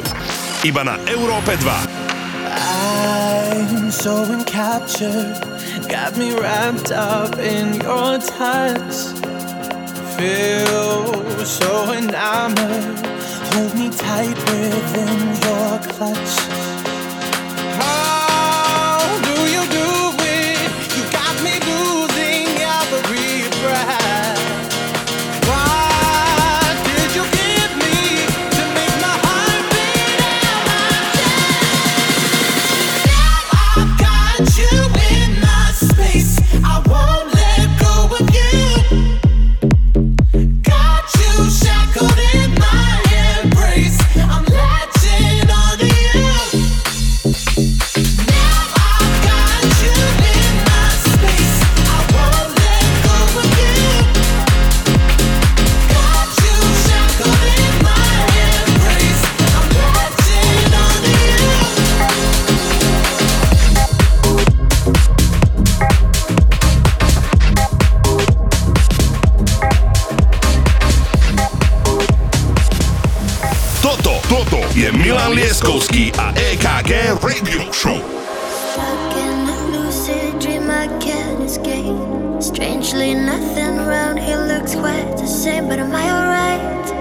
Iba 0.68 0.84
na 0.84 1.00
Európe 1.08 1.56
2. 1.56 1.64
I'm 2.44 3.88
so 3.88 4.28
encaptured, 4.28 5.32
got 5.88 6.12
me 6.20 6.36
wrapped 6.36 6.92
up 6.92 7.40
in 7.40 7.80
your 7.80 8.20
touch. 8.20 9.16
Feel 10.20 11.24
so 11.48 11.88
enamored, 11.96 13.00
hold 13.56 13.72
me 13.80 13.88
tight 13.96 14.36
within 14.52 15.32
your 15.40 15.80
clutch. 15.88 16.57
Adam 75.28 75.44
Lieskowski 75.44 76.08
a 76.16 76.32
EKG 76.32 77.22
Radio 77.22 77.70
Show. 77.70 78.00
Stuck 78.72 79.16
in 79.16 79.46
a 79.46 79.68
lucid 79.72 80.38
dream, 80.40 80.70
I 80.70 80.86
can't 81.00 81.42
escape. 81.42 82.42
Strangely, 82.42 83.12
nothing 83.12 83.78
around 83.78 84.16
here 84.16 84.38
looks 84.38 84.74
quite 84.74 85.18
the 85.18 85.26
same, 85.26 85.68
but 85.68 85.78
am 85.80 85.94
I 85.94 86.08
alright? 86.16 86.92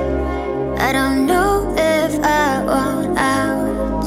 I 0.78 0.92
don't 0.92 1.26
know 1.26 1.74
if 1.78 2.20
I 2.22 2.66
want 2.66 3.18
out. 3.18 4.04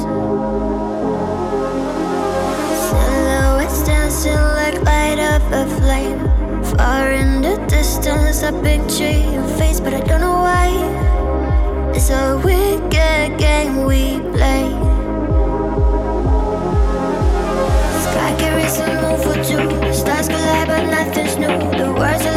Silhouettes 2.77 3.83
dancing 3.87 4.35
like 4.35 4.83
light 4.83 5.19
of 5.19 5.43
a 5.51 5.65
flame. 5.81 6.21
Far 6.77 7.11
in 7.11 7.41
the 7.41 7.57
distance, 7.69 8.43
I 8.43 8.53
picture 8.61 9.19
your 9.33 9.49
face, 9.57 9.81
but 9.81 9.95
I 9.95 10.01
don't 10.01 10.21
know 10.21 10.41
why. 10.41 11.20
It's 12.03 12.09
a 12.09 12.41
wicked 12.43 13.39
game 13.39 13.85
we 13.85 14.21
play. 14.33 14.65
Sky 18.05 18.35
carries 18.39 18.79
move 19.03 19.23
for 19.23 19.35
two. 19.45 19.93
Stars 19.93 20.29
collide, 20.29 20.69
but 20.69 20.87
nothing's 20.87 21.37
new. 21.37 21.59
The 21.77 21.93
words 21.93 22.30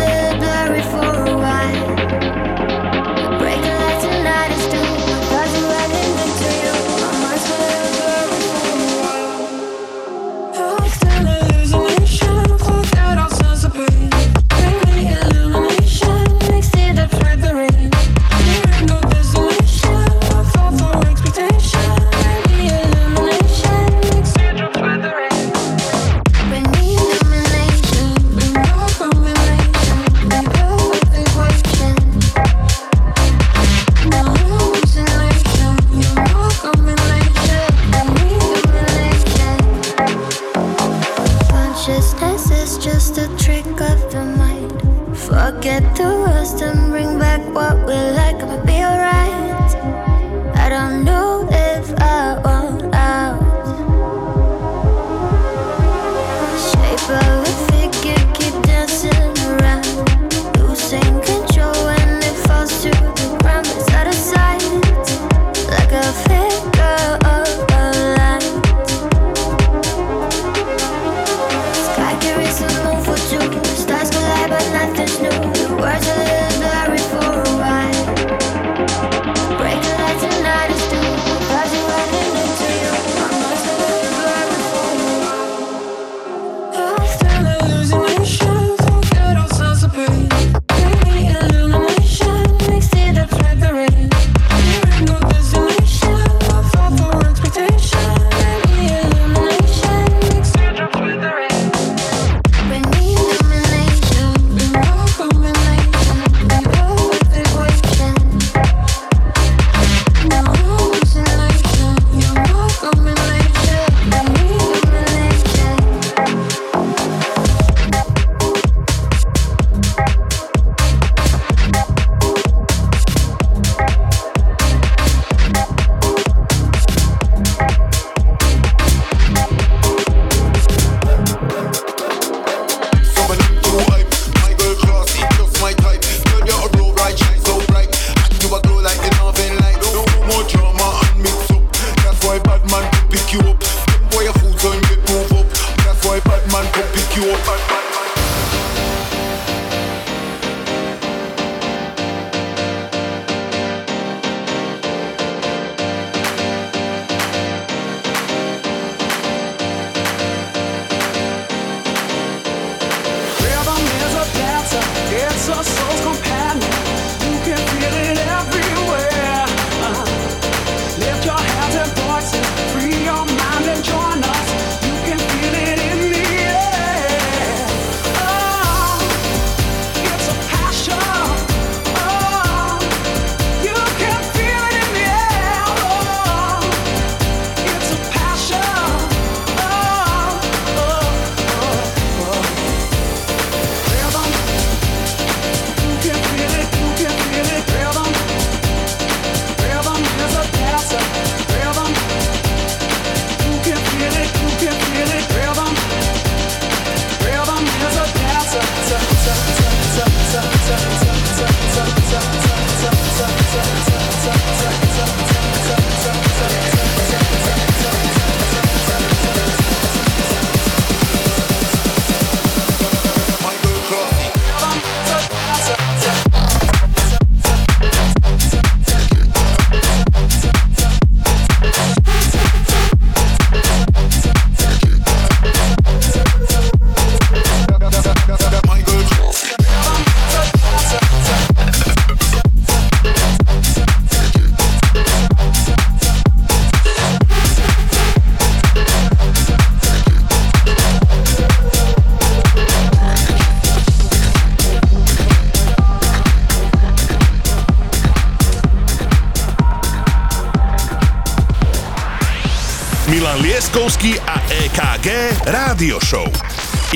Radio 265.84 266.00
Show. 266.00 266.32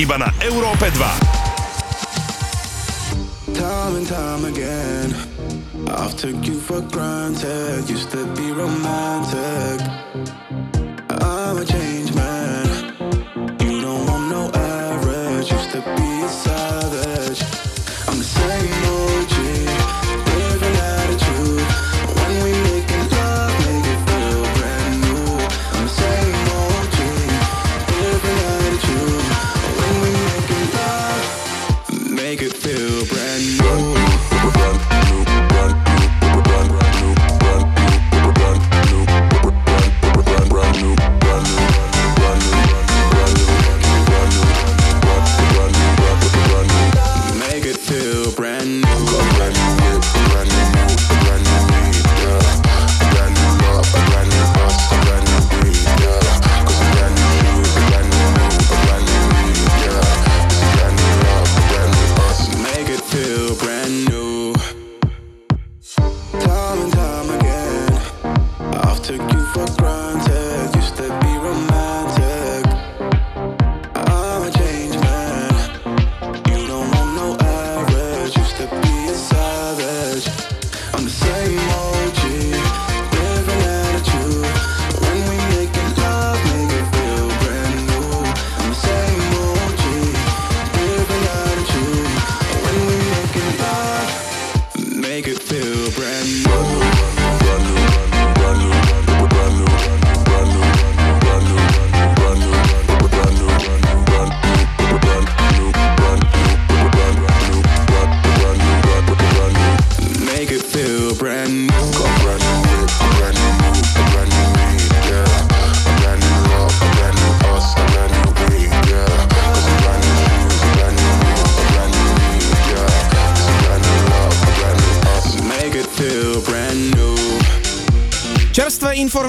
Iba 0.00 0.16
na 0.16 0.27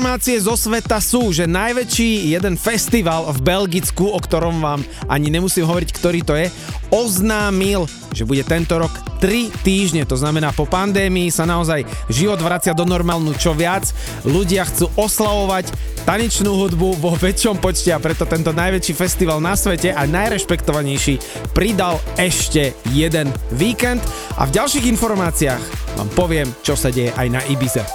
informácie 0.10 0.42
zo 0.42 0.58
sveta 0.58 0.98
sú, 0.98 1.30
že 1.30 1.46
najväčší 1.46 2.34
jeden 2.34 2.58
festival 2.58 3.30
v 3.30 3.46
Belgicku, 3.46 4.10
o 4.10 4.18
ktorom 4.18 4.58
vám 4.58 4.82
ani 5.06 5.30
nemusím 5.30 5.70
hovoriť, 5.70 5.90
ktorý 5.94 6.26
to 6.26 6.34
je, 6.34 6.50
oznámil, 6.90 7.86
že 8.10 8.26
bude 8.26 8.42
tento 8.42 8.82
rok 8.82 8.90
3 9.22 9.54
týždne. 9.62 10.10
To 10.10 10.18
znamená, 10.18 10.50
po 10.50 10.66
pandémii 10.66 11.30
sa 11.30 11.46
naozaj 11.46 11.86
život 12.10 12.42
vracia 12.42 12.74
do 12.74 12.90
normálnu 12.90 13.38
čo 13.38 13.54
viac. 13.54 13.86
Ľudia 14.26 14.66
chcú 14.66 14.90
oslavovať 14.98 15.70
tanečnú 16.10 16.58
hudbu 16.58 16.98
vo 16.98 17.14
väčšom 17.14 17.62
počte 17.62 17.94
a 17.94 18.02
preto 18.02 18.26
tento 18.26 18.50
najväčší 18.50 18.98
festival 18.98 19.38
na 19.38 19.54
svete 19.54 19.94
a 19.94 20.10
najrešpektovanejší 20.10 21.22
pridal 21.54 22.02
ešte 22.18 22.74
jeden 22.98 23.30
víkend. 23.54 24.02
A 24.42 24.50
v 24.50 24.58
ďalších 24.58 24.90
informáciách 24.90 25.62
vám 26.02 26.10
poviem, 26.18 26.50
čo 26.66 26.74
sa 26.74 26.90
deje 26.90 27.14
aj 27.14 27.28
na 27.30 27.46
Ibize. 27.46 27.86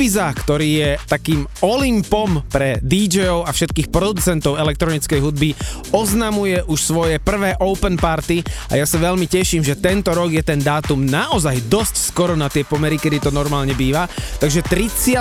Ibiza, 0.00 0.32
ktorý 0.32 0.68
je 0.80 0.90
takým 1.12 1.44
Olympom 1.60 2.48
pre 2.48 2.80
DJov 2.80 3.44
a 3.44 3.52
všetkých 3.52 3.92
producentov 3.92 4.56
elektronickej 4.56 5.20
hudby, 5.20 5.52
oznamuje 5.92 6.64
už 6.64 6.80
svoje 6.80 7.20
prvé 7.20 7.52
open 7.60 8.00
party 8.00 8.40
a 8.72 8.80
ja 8.80 8.88
sa 8.88 8.96
veľmi 8.96 9.28
teším, 9.28 9.60
že 9.60 9.76
tento 9.76 10.16
rok 10.16 10.32
je 10.32 10.40
ten 10.40 10.56
dátum 10.56 11.04
naozaj 11.04 11.68
dosť 11.68 12.16
skoro 12.16 12.32
na 12.32 12.48
tie 12.48 12.64
pomery, 12.64 12.96
kedy 12.96 13.28
to 13.28 13.28
normálne 13.28 13.76
býva. 13.76 14.08
Takže 14.40 14.64
34. 14.64 15.20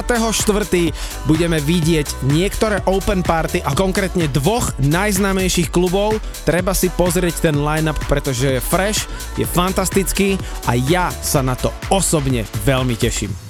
budeme 1.27 1.59
vidieť 1.59 2.31
niektoré 2.31 2.79
open 2.87 3.19
party 3.19 3.59
a 3.59 3.75
konkrétne 3.75 4.31
dvoch 4.31 4.71
najznámejších 4.79 5.75
klubov. 5.75 6.23
Treba 6.47 6.71
si 6.71 6.87
pozrieť 6.87 7.51
ten 7.51 7.59
Lineup, 7.59 7.99
pretože 8.07 8.47
je 8.47 8.63
fresh, 8.63 9.11
je 9.35 9.43
fantastický 9.43 10.39
a 10.71 10.79
ja 10.79 11.11
sa 11.19 11.43
na 11.43 11.59
to 11.59 11.67
osobne 11.91 12.47
veľmi 12.63 12.95
teším. 12.95 13.48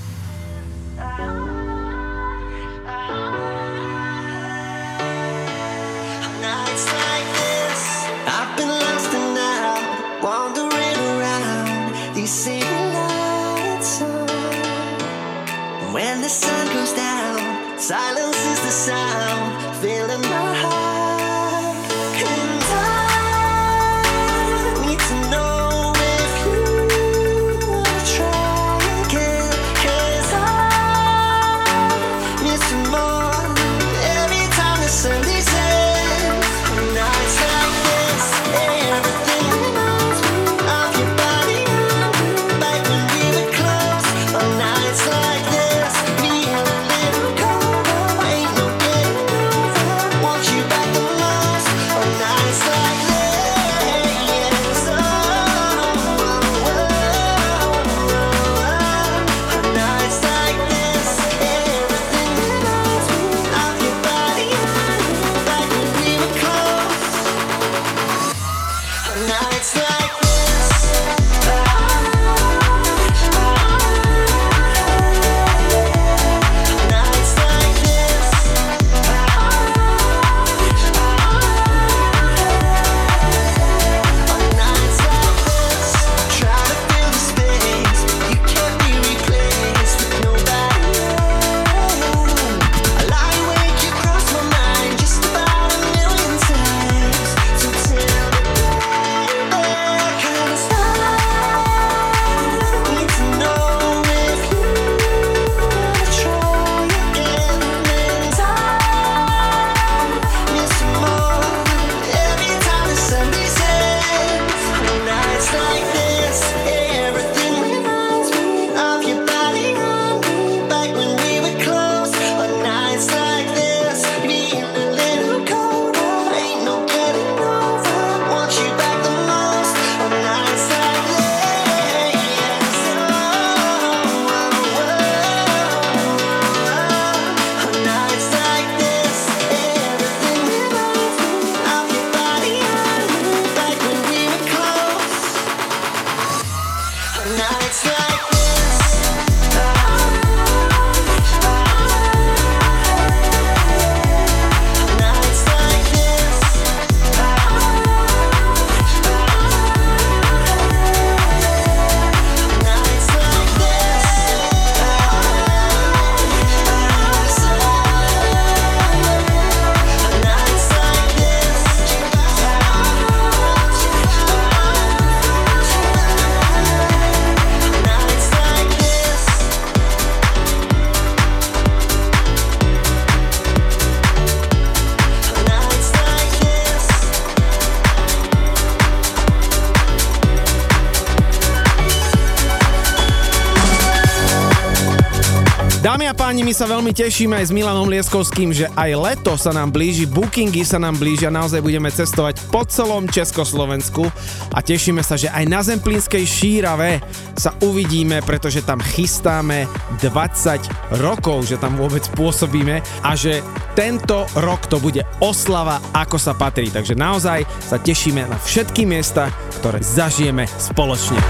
my 196.49 196.57
sa 196.57 196.65
veľmi 196.65 196.89
tešíme 196.97 197.37
aj 197.37 197.45
s 197.45 197.53
Milanom 197.53 197.85
Lieskovským, 197.85 198.49
že 198.49 198.73
aj 198.73 198.97
leto 198.97 199.37
sa 199.37 199.53
nám 199.53 199.69
blíži, 199.69 200.09
bookingy 200.09 200.65
sa 200.65 200.81
nám 200.81 200.97
blížia, 200.97 201.29
naozaj 201.29 201.61
budeme 201.61 201.93
cestovať 201.93 202.41
po 202.49 202.65
celom 202.65 203.05
Československu 203.05 204.09
a 204.49 204.57
tešíme 204.57 205.05
sa, 205.05 205.13
že 205.13 205.29
aj 205.29 205.45
na 205.45 205.61
Zemplínskej 205.61 206.25
šírave 206.25 207.05
sa 207.37 207.53
uvidíme, 207.61 208.25
pretože 208.25 208.65
tam 208.65 208.81
chystáme 208.81 209.69
20 210.01 210.97
rokov, 211.05 211.45
že 211.45 211.61
tam 211.61 211.77
vôbec 211.77 212.01
pôsobíme 212.17 212.81
a 213.05 213.13
že 213.13 213.45
tento 213.77 214.25
rok 214.33 214.65
to 214.65 214.81
bude 214.81 215.05
oslava, 215.21 215.77
ako 215.93 216.17
sa 216.17 216.33
patrí. 216.33 216.73
Takže 216.73 216.97
naozaj 216.97 217.45
sa 217.61 217.77
tešíme 217.77 218.25
na 218.25 218.41
všetky 218.41 218.89
miesta, 218.89 219.29
ktoré 219.61 219.85
zažijeme 219.85 220.49
spoločne. 220.57 221.21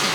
you. 0.05 0.10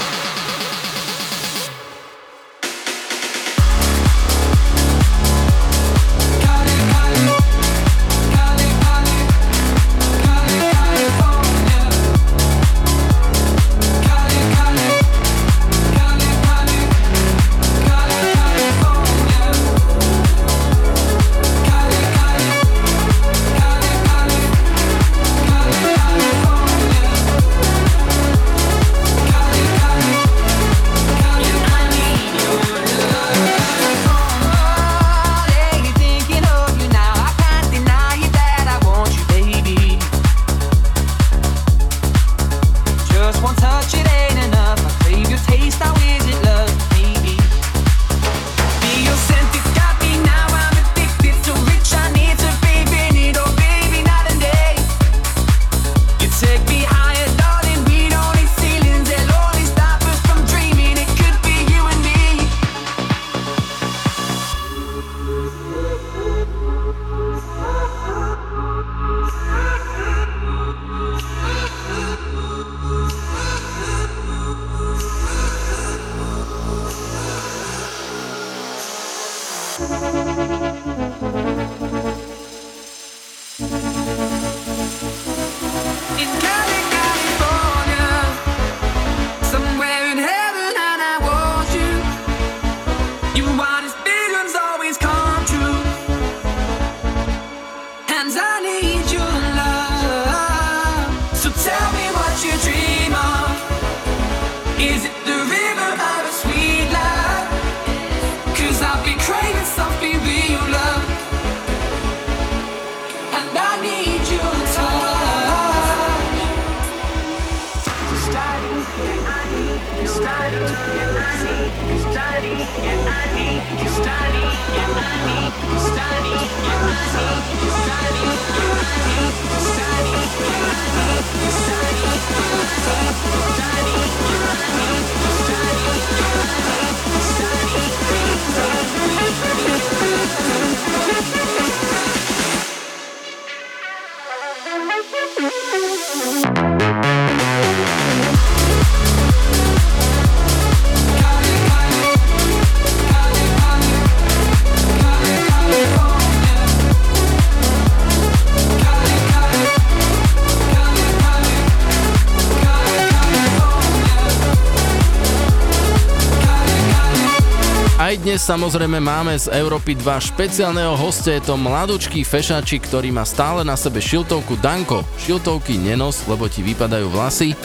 Dnes 168.36 168.52
samozrejme 168.52 169.00
máme 169.00 169.32
z 169.32 169.48
Európy 169.48 169.96
2 169.96 170.28
špeciálneho 170.28 170.92
hostia, 170.92 171.40
je 171.40 171.48
to 171.48 171.56
mladučký 171.56 172.20
fešačik, 172.20 172.84
ktorý 172.84 173.08
má 173.08 173.24
stále 173.24 173.64
na 173.64 173.80
sebe 173.80 173.96
šiltovku 173.96 174.60
Danko. 174.60 175.08
Šiltovky 175.16 175.80
nenos, 175.80 176.20
lebo 176.28 176.44
ti 176.44 176.60
vypadajú 176.60 177.08
vlasy, 177.08 177.56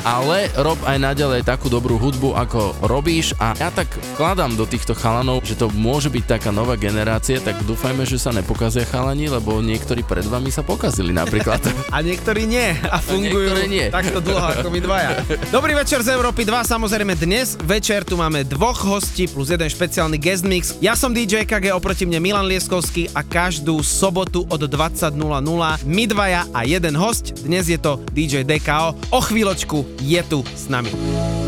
ale 0.00 0.48
rob 0.56 0.80
aj 0.88 0.96
naďalej 1.04 1.44
takú 1.44 1.68
dobrú 1.68 2.00
hudbu, 2.00 2.32
ako 2.32 2.80
robíš 2.80 3.36
a 3.36 3.52
ja 3.60 3.68
tak 3.68 3.92
vkladám 4.16 4.56
do 4.56 4.64
týchto 4.64 4.96
chalanov, 4.96 5.44
že 5.44 5.52
to 5.52 5.68
môže 5.68 6.08
byť 6.08 6.24
taká 6.24 6.48
nová 6.48 6.80
generácia, 6.80 7.36
tak 7.36 7.60
dúfajme, 7.68 8.08
že 8.08 8.16
sa 8.16 8.32
nepokazia 8.32 8.88
chalani, 8.88 9.28
lebo 9.28 9.60
niektorí 9.60 10.00
pred 10.00 10.24
vami 10.24 10.48
sa 10.48 10.64
pokazili 10.64 11.12
napríklad. 11.12 11.60
A 11.92 12.00
niektorí 12.00 12.48
nie 12.48 12.72
a 12.88 13.04
fungujú 13.04 13.52
niektoré 13.52 13.64
nie. 13.68 13.86
takto 13.92 14.24
dlho 14.24 14.64
ako 14.64 14.72
my 14.72 14.80
dvaja. 14.80 15.10
Dobrý 15.52 15.76
večer 15.76 16.00
z 16.00 16.16
Európy 16.16 16.48
2, 16.48 16.64
samozrejme 16.64 17.12
dnes 17.20 17.60
večer 17.60 18.08
tu 18.08 18.16
máme 18.16 18.48
dvoch 18.48 18.80
hostí 18.80 19.28
plus 19.28 19.52
jeden 19.52 19.68
špeciálny 19.68 19.89
guest 20.18 20.46
mix. 20.46 20.78
Ja 20.78 20.94
som 20.94 21.10
DJ 21.10 21.42
KG, 21.42 21.74
oproti 21.74 22.06
mne 22.06 22.22
Milan 22.22 22.46
Lieskovský 22.46 23.10
a 23.10 23.26
každú 23.26 23.82
sobotu 23.82 24.46
od 24.46 24.62
20.00 24.62 25.18
my 25.84 26.04
dvaja 26.06 26.46
a 26.54 26.62
jeden 26.62 26.94
host. 26.94 27.42
Dnes 27.42 27.66
je 27.66 27.78
to 27.78 27.98
DJ 28.14 28.46
DKO. 28.46 28.94
O 29.10 29.20
chvíľočku 29.20 29.84
je 30.04 30.20
tu 30.28 30.46
s 30.54 30.70
nami. 30.70 31.39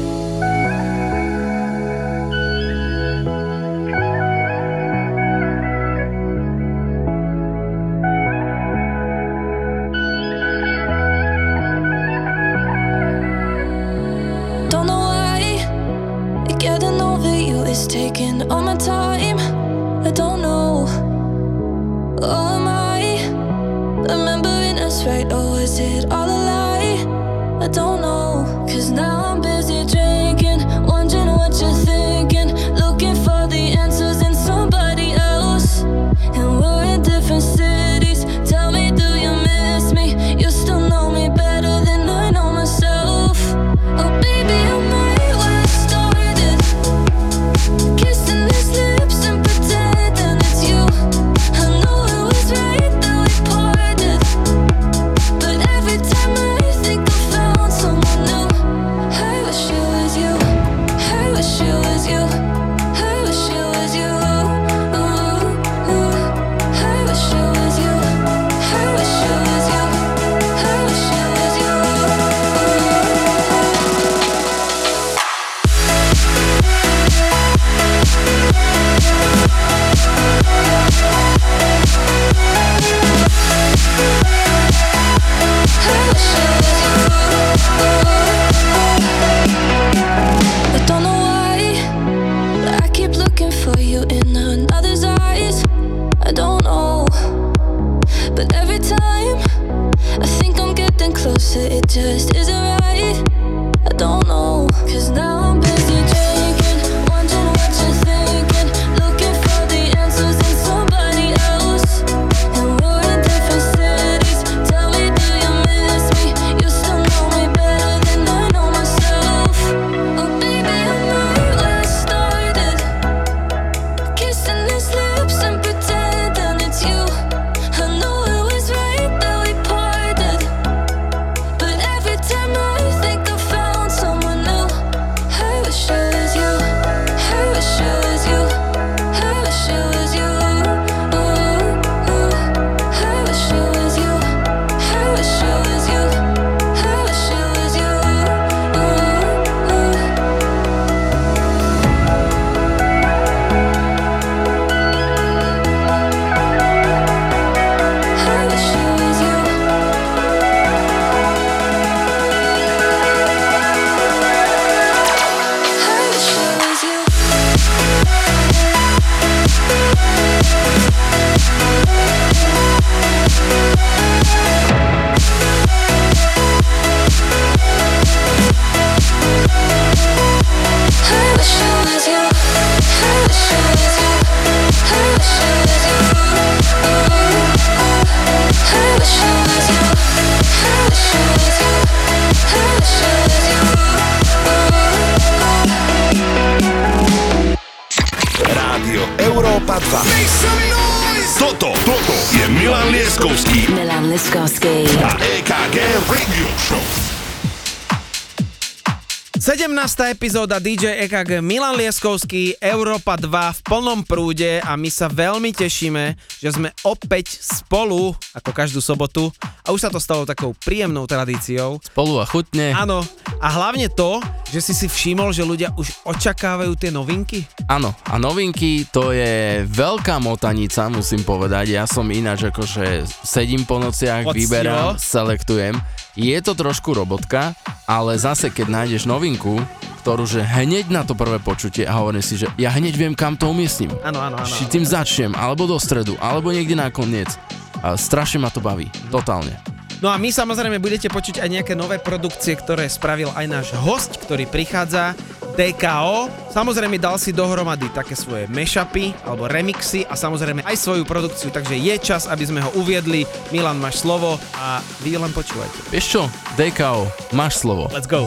Epizóda 210.12 210.60
DJ 210.60 211.08
EKG 211.08 211.40
Milan 211.40 211.72
Lieskovský, 211.72 212.60
Európa 212.60 213.16
2 213.16 213.32
v 213.32 213.60
plnom 213.64 214.04
prúde 214.04 214.60
a 214.60 214.76
my 214.76 214.92
sa 214.92 215.08
veľmi 215.08 215.56
tešíme, 215.56 216.20
že 216.36 216.52
sme 216.52 216.68
opäť 216.84 217.40
spolu, 217.40 218.12
ako 218.36 218.50
každú 218.52 218.84
sobotu 218.84 219.32
a 219.64 219.72
už 219.72 219.88
sa 219.88 219.88
to 219.88 219.96
stalo 219.96 220.28
takou 220.28 220.52
príjemnou 220.52 221.08
tradíciou. 221.08 221.80
Spolu 221.80 222.20
a 222.20 222.28
chutne. 222.28 222.76
Áno, 222.76 223.00
a 223.40 223.48
hlavne 223.48 223.88
to, 223.88 224.20
že 224.52 224.60
si 224.60 224.72
si 224.76 224.84
všimol, 224.84 225.32
že 225.32 225.48
ľudia 225.48 225.72
už 225.80 226.04
očakávajú 226.04 226.76
tie 226.76 226.92
novinky. 226.92 227.48
Áno, 227.72 227.96
a 228.04 228.20
novinky 228.20 228.84
to 228.92 229.16
je 229.16 229.64
veľká 229.64 230.20
motanica, 230.20 230.92
musím 230.92 231.24
povedať. 231.24 231.72
Ja 231.72 231.88
som 231.88 232.04
ináč 232.12 232.52
akože 232.52 233.08
sedím 233.24 233.64
po 233.64 233.80
nociach, 233.80 234.28
Poctivo. 234.28 234.36
vyberám, 234.36 235.00
selektujem. 235.00 235.72
Je 236.12 236.36
to 236.44 236.52
trošku 236.52 236.92
robotka, 236.92 237.56
ale 237.88 238.20
zase 238.20 238.52
keď 238.52 238.84
nájdeš 238.84 239.08
novinku, 239.08 239.56
ktorú 240.02 240.26
že 240.26 240.42
hneď 240.42 240.90
na 240.90 241.06
to 241.06 241.14
prvé 241.14 241.38
počutie 241.38 241.86
a 241.86 242.02
hovorím 242.02 242.26
si, 242.26 242.34
že 242.34 242.50
ja 242.58 242.74
hneď 242.74 242.98
viem, 242.98 243.14
kam 243.14 243.38
to 243.38 243.46
umiestním. 243.46 243.94
Áno, 244.02 244.18
áno, 244.18 244.42
áno. 244.42 244.50
Či 244.50 244.66
tým 244.66 244.82
začnem, 244.82 245.32
alebo 245.38 245.70
do 245.70 245.78
stredu, 245.78 246.18
alebo 246.18 246.50
niekde 246.50 246.74
na 246.74 246.90
koniec. 246.90 247.30
A 247.78 247.94
strašne 247.94 248.42
ma 248.42 248.50
to 248.50 248.58
baví, 248.58 248.90
totálne. 249.14 249.54
No 250.02 250.10
a 250.10 250.18
my 250.18 250.34
samozrejme 250.34 250.82
budete 250.82 251.06
počuť 251.06 251.38
aj 251.38 251.48
nejaké 251.48 251.78
nové 251.78 252.02
produkcie, 252.02 252.58
ktoré 252.58 252.90
spravil 252.90 253.30
aj 253.38 253.46
náš 253.46 253.68
host, 253.78 254.18
ktorý 254.18 254.50
prichádza, 254.50 255.14
DKO. 255.54 256.26
Samozrejme 256.50 256.98
dal 256.98 257.22
si 257.22 257.30
dohromady 257.30 257.86
také 257.94 258.18
svoje 258.18 258.50
mashupy 258.50 259.14
alebo 259.22 259.46
remixy 259.46 260.02
a 260.02 260.18
samozrejme 260.18 260.66
aj 260.66 260.74
svoju 260.74 261.06
produkciu, 261.06 261.54
takže 261.54 261.78
je 261.78 261.94
čas, 262.02 262.26
aby 262.26 262.42
sme 262.42 262.58
ho 262.66 262.74
uviedli. 262.74 263.22
Milan, 263.54 263.78
máš 263.78 264.02
slovo 264.02 264.42
a 264.58 264.82
vy 265.06 265.14
len 265.14 265.30
počúvajte. 265.30 265.94
Vieš 265.94 266.06
čo, 266.18 266.22
DKO, 266.58 267.06
máš 267.38 267.62
slovo. 267.62 267.86
Let's 267.94 268.10
go. 268.10 268.26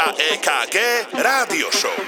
a 0.00 0.14
EKG 0.16 0.76
Rádio 1.12 1.70
Show. 1.70 1.99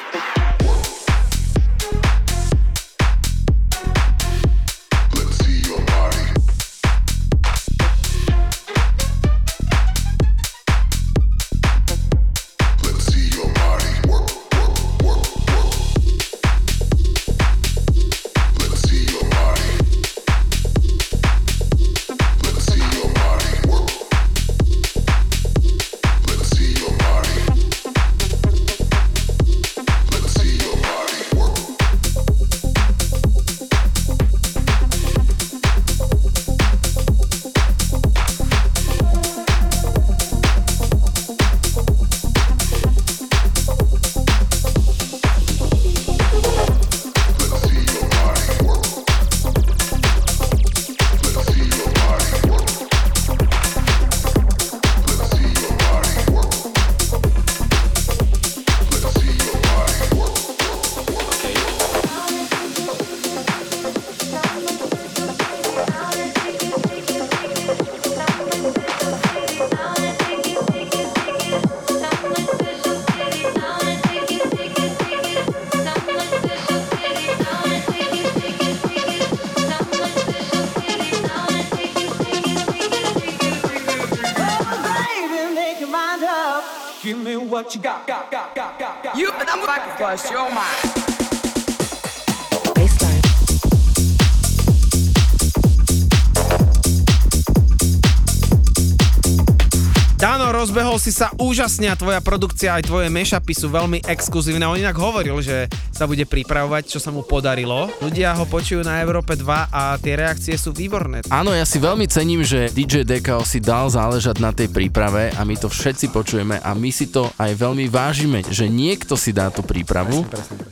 Dano, 101.03 101.11
rozbehol 101.11 101.11
si 101.11 101.11
sa 101.11 101.35
úžasne 101.53 101.93
a 101.93 102.01
tvoja 102.01 102.25
produkcia 102.25 102.81
aj 102.81 102.89
tvoje 102.89 103.13
mešapy 103.13 103.53
sú 103.53 103.69
veľmi 103.69 104.09
exkluzívne. 104.09 104.65
On 104.65 104.73
inak 104.73 104.97
hovoril, 104.97 105.37
že 105.45 105.69
sa 105.93 106.09
bude 106.09 106.25
pripravovať, 106.25 106.89
čo 106.89 106.97
sa 106.97 107.13
mu 107.13 107.21
podarilo. 107.21 107.93
Ľudia 108.01 108.33
ho 108.41 108.49
počujú 108.49 108.81
na 108.81 109.05
Európe 109.05 109.37
2 109.37 109.69
a 109.69 110.01
tie 110.01 110.17
reakcie 110.17 110.57
sú 110.57 110.73
výborné. 110.73 111.21
Áno, 111.29 111.53
ja 111.53 111.69
si 111.69 111.77
veľmi 111.77 112.09
cením, 112.09 112.41
že 112.41 112.73
DJ 112.73 113.05
DKO 113.05 113.45
si 113.45 113.61
dal 113.61 113.93
záležať 113.93 114.41
na 114.41 114.49
tej 114.57 114.73
príprave 114.73 115.29
a 115.37 115.45
my 115.45 115.53
to 115.61 115.69
všetci 115.69 116.09
počujeme 116.09 116.57
a 116.57 116.73
my 116.73 116.89
si 116.89 117.13
to 117.13 117.29
aj 117.37 117.53
veľmi 117.53 117.85
vážime, 117.93 118.41
že 118.49 118.73
niekto 118.73 119.13
si 119.13 119.37
dá 119.37 119.53
tú 119.53 119.61
prípravu. 119.61 120.25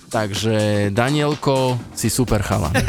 Takže 0.09 0.89
Danielko, 0.97 1.77
si 1.93 2.09
super 2.09 2.41
chala. 2.41 2.73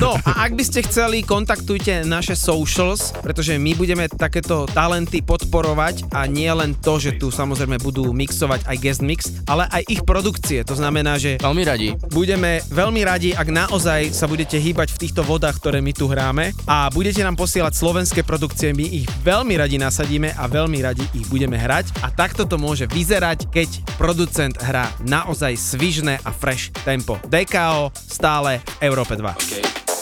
No 0.00 0.16
a 0.16 0.48
ak 0.48 0.56
by 0.56 0.64
ste 0.64 0.80
chceli, 0.84 1.22
kontaktujte 1.22 2.02
naše 2.08 2.34
socials, 2.34 3.14
pretože 3.20 3.56
my 3.56 3.72
budeme 3.76 4.04
takéto 4.08 4.66
talenty 4.68 5.20
podporovať 5.20 6.08
a 6.12 6.26
nie 6.26 6.48
len 6.50 6.74
to, 6.78 6.96
že 6.98 7.16
tu 7.20 7.33
samozrejme 7.34 7.82
budú 7.82 8.14
mixovať 8.14 8.62
aj 8.70 8.76
guest 8.78 9.02
mix, 9.02 9.34
ale 9.50 9.66
aj 9.74 9.82
ich 9.90 10.02
produkcie. 10.06 10.62
To 10.62 10.78
znamená, 10.78 11.18
že 11.18 11.42
Veľmi 11.42 11.62
radi. 11.66 11.88
budeme 12.14 12.62
veľmi 12.70 13.02
radi, 13.02 13.34
ak 13.34 13.50
naozaj 13.50 14.14
sa 14.14 14.30
budete 14.30 14.56
hýbať 14.56 14.94
v 14.94 15.00
týchto 15.02 15.26
vodách, 15.26 15.58
ktoré 15.58 15.82
my 15.82 15.90
tu 15.90 16.06
hráme 16.06 16.54
a 16.64 16.86
budete 16.94 17.26
nám 17.26 17.34
posielať 17.34 17.74
slovenské 17.74 18.22
produkcie, 18.22 18.70
my 18.70 18.86
ich 18.86 19.10
veľmi 19.26 19.58
radi 19.58 19.76
nasadíme 19.76 20.30
a 20.38 20.44
veľmi 20.46 20.78
radi 20.78 21.02
ich 21.12 21.26
budeme 21.26 21.58
hrať 21.58 21.90
a 22.06 22.14
takto 22.14 22.46
to 22.46 22.54
môže 22.54 22.86
vyzerať, 22.86 23.50
keď 23.50 23.68
producent 23.98 24.54
hrá 24.62 24.86
naozaj 25.02 25.58
svižné 25.58 26.22
a 26.22 26.30
fresh 26.30 26.70
tempo. 26.86 27.18
DKO 27.26 27.90
stále 27.96 28.62
v 28.62 28.86
Európe 28.86 29.18
2. 29.18 29.24
Okay. 29.34 29.93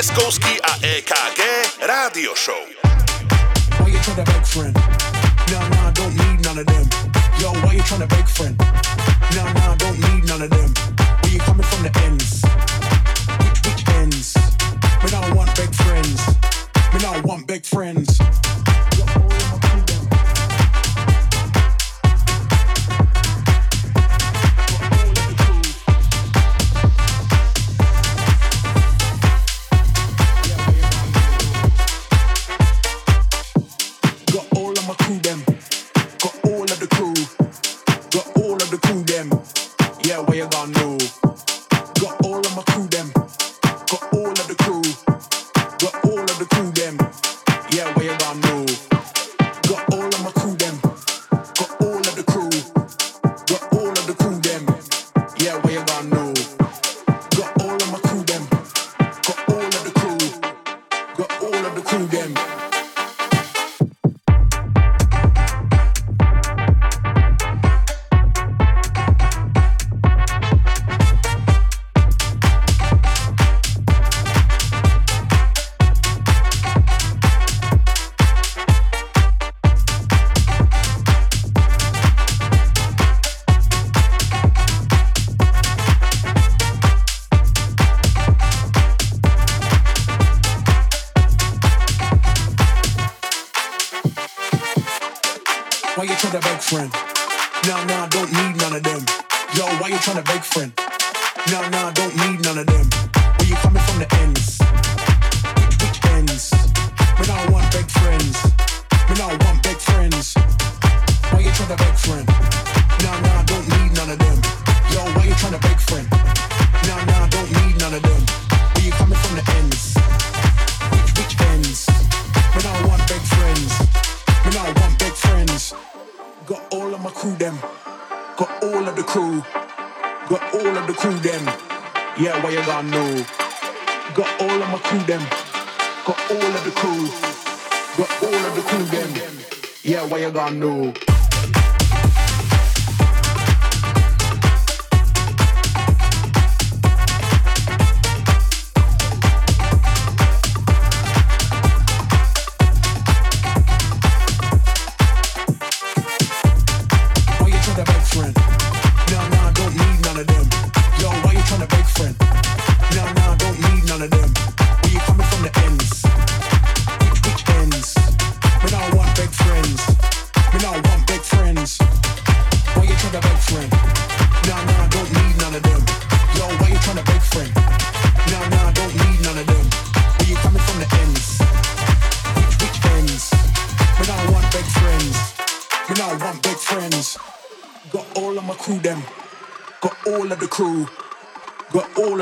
Lieskovský 0.00 0.56
a 0.64 0.72
EKG 0.80 1.40
Rádio 1.84 2.32
Show. 2.32 2.64
Why 3.76 3.92
you 3.92 4.00
tryna 4.00 4.24
beg 4.24 4.46
friend? 4.48 4.72
Nah, 5.52 5.68
nah, 5.76 5.92
don't 5.92 6.16
need 6.16 6.40
none 6.40 6.56
of 6.56 6.64
them. 6.64 6.88
Yo, 7.36 7.52
why 7.60 7.76
you 7.76 7.84
tryna 7.84 8.08
beg 8.08 8.24
friend? 8.24 8.56
Nah, 9.36 9.52
nah, 9.52 9.76
don't 9.76 10.00
need 10.08 10.24
none 10.24 10.40
of 10.40 10.48
them. 10.48 10.72
Where 11.20 11.32
you 11.32 11.38
coming 11.44 11.68
from 11.68 11.82
the 11.84 11.92
ends? 12.08 12.40
Which, 13.44 13.60
which 13.60 13.84
ends? 14.00 14.32
Don't 15.12 15.36
want 15.36 15.52
big 15.54 15.68
friends. 15.84 16.16
Don't 16.96 17.22
want 17.26 17.46
big 17.46 17.66
friends. 17.66 18.09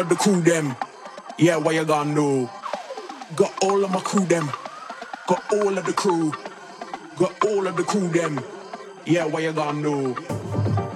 The 0.09 0.15
crew 0.17 0.41
them. 0.41 0.75
Yeah, 1.39 1.57
where 1.57 1.75
you 1.75 1.85
gonna 1.85 2.15
know? 2.15 2.51
Got 3.37 3.53
all 3.63 3.85
of 3.85 3.91
my 3.91 4.01
crew 4.01 4.25
them. 4.25 4.51
Got 5.27 5.53
all 5.53 5.77
of 5.77 5.85
the 5.85 5.93
crew. 5.93 6.33
Got 7.17 7.45
all 7.45 7.67
of 7.67 7.77
the 7.77 7.83
crew 7.83 8.09
them. 8.09 8.41
Yeah, 9.05 9.27
where 9.27 9.43
you 9.43 9.53
gonna 9.53 9.81
know? 9.81 10.17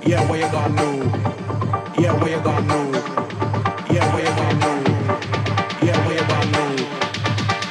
Yeah, 0.07 0.29
where 0.31 0.41
you 0.41 0.51
gonna 0.51 0.75
know? 0.75 0.95
Yeah, 1.99 2.13
where 2.21 2.37
you 2.37 2.43
gonna 2.43 2.67
know? 2.67 2.93
Yeah, 3.91 4.15
where 4.15 4.25
you 4.25 4.35
gonna 4.35 4.59
know? 4.59 4.79
Yeah, 5.83 6.07
where 6.07 6.21
you 6.21 6.27
gonna 6.27 6.51
know? 6.53 6.77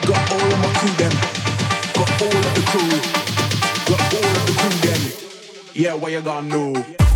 Got 0.08 0.32
all 0.32 0.52
of 0.54 0.60
my 0.60 0.74
crew 0.80 0.94
them. 1.02 1.14
Got 1.96 2.22
all 2.22 2.38
of 2.38 2.54
the 2.56 2.64
crew. 2.72 2.94
Got 3.90 4.14
all 4.14 4.36
of 4.38 4.46
the 4.46 4.54
crew 4.60 4.78
them. 4.90 5.02
Yeah, 5.74 5.94
where 5.96 6.12
you 6.12 6.22
gonna 6.22 6.48
know? 6.48 7.11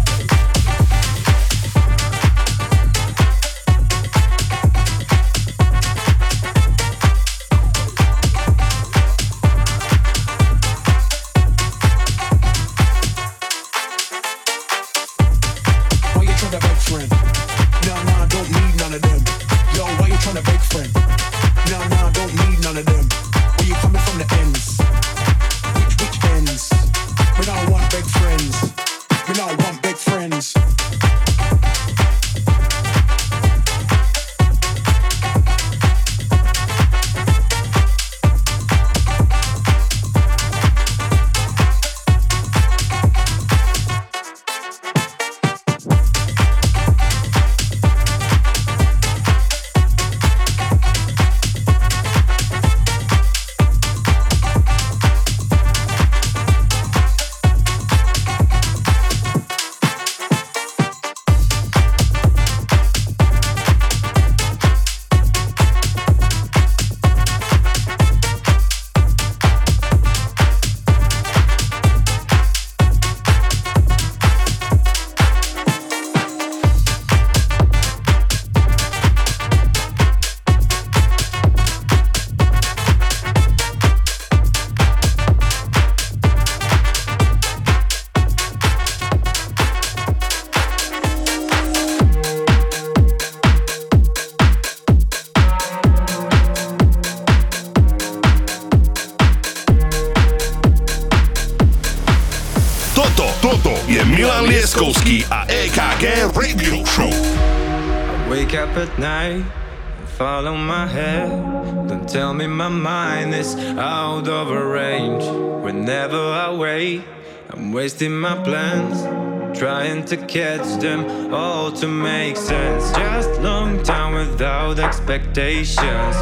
To 120.05 120.17
catch 120.17 120.79
them 120.79 121.33
all 121.33 121.71
to 121.71 121.87
make 121.87 122.37
sense. 122.37 122.91
Just 122.91 123.41
long 123.41 123.81
time 123.81 124.13
without 124.13 124.77
expectations. 124.77 126.15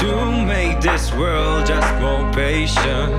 To 0.00 0.44
make 0.46 0.80
this 0.80 1.12
world 1.12 1.66
just 1.66 1.92
more 2.00 2.32
patient. 2.32 3.12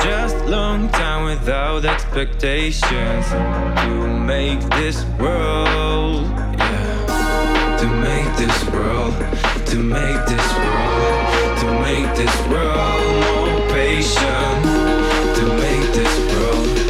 Just 0.00 0.36
long 0.46 0.88
time 0.88 1.24
without 1.26 1.84
expectations. 1.84 3.26
To 3.30 3.90
make 4.26 4.60
this 4.70 5.04
world 5.20 6.26
Yeah. 6.58 7.76
to 7.78 7.86
make 7.86 8.30
this 8.36 8.64
world, 8.70 9.14
to 9.66 9.76
make 9.76 10.20
this 10.26 10.48
world, 10.64 11.58
to 11.60 11.66
make 11.86 12.08
this 12.16 12.36
world 12.48 13.02
more 13.24 13.60
patient, 13.70 14.64
to 15.36 15.44
make 15.62 15.86
this 15.98 16.14
world, 16.32 16.83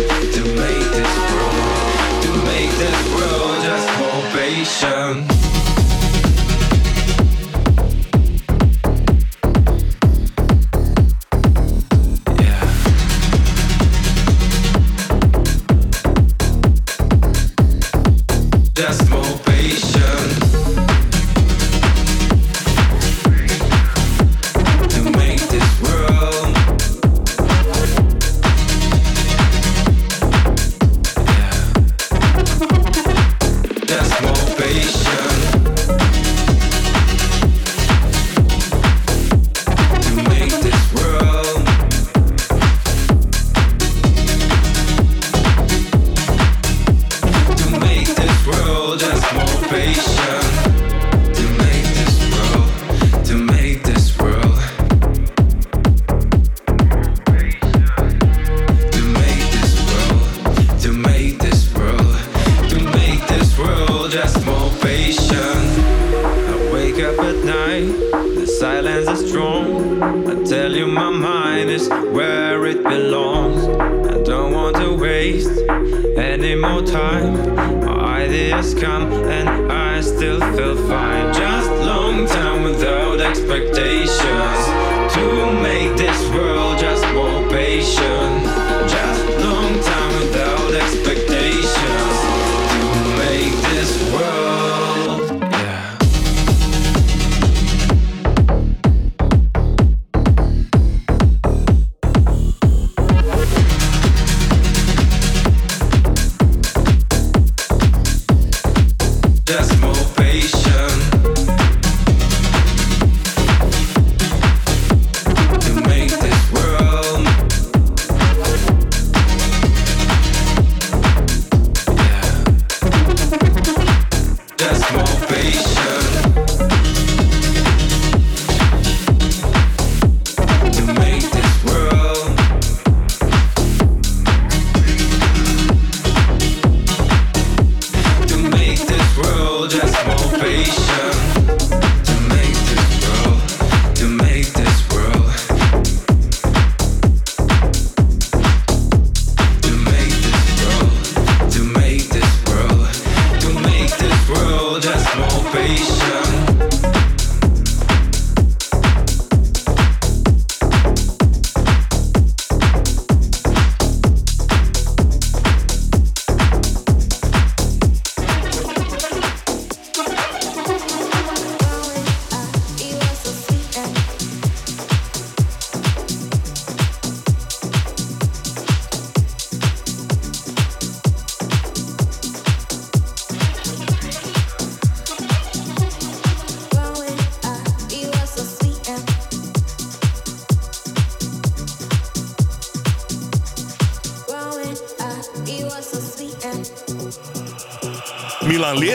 this 2.79 3.15
world 3.15 3.63
just 3.63 3.89
more 3.99 4.23
patient. 4.33 5.54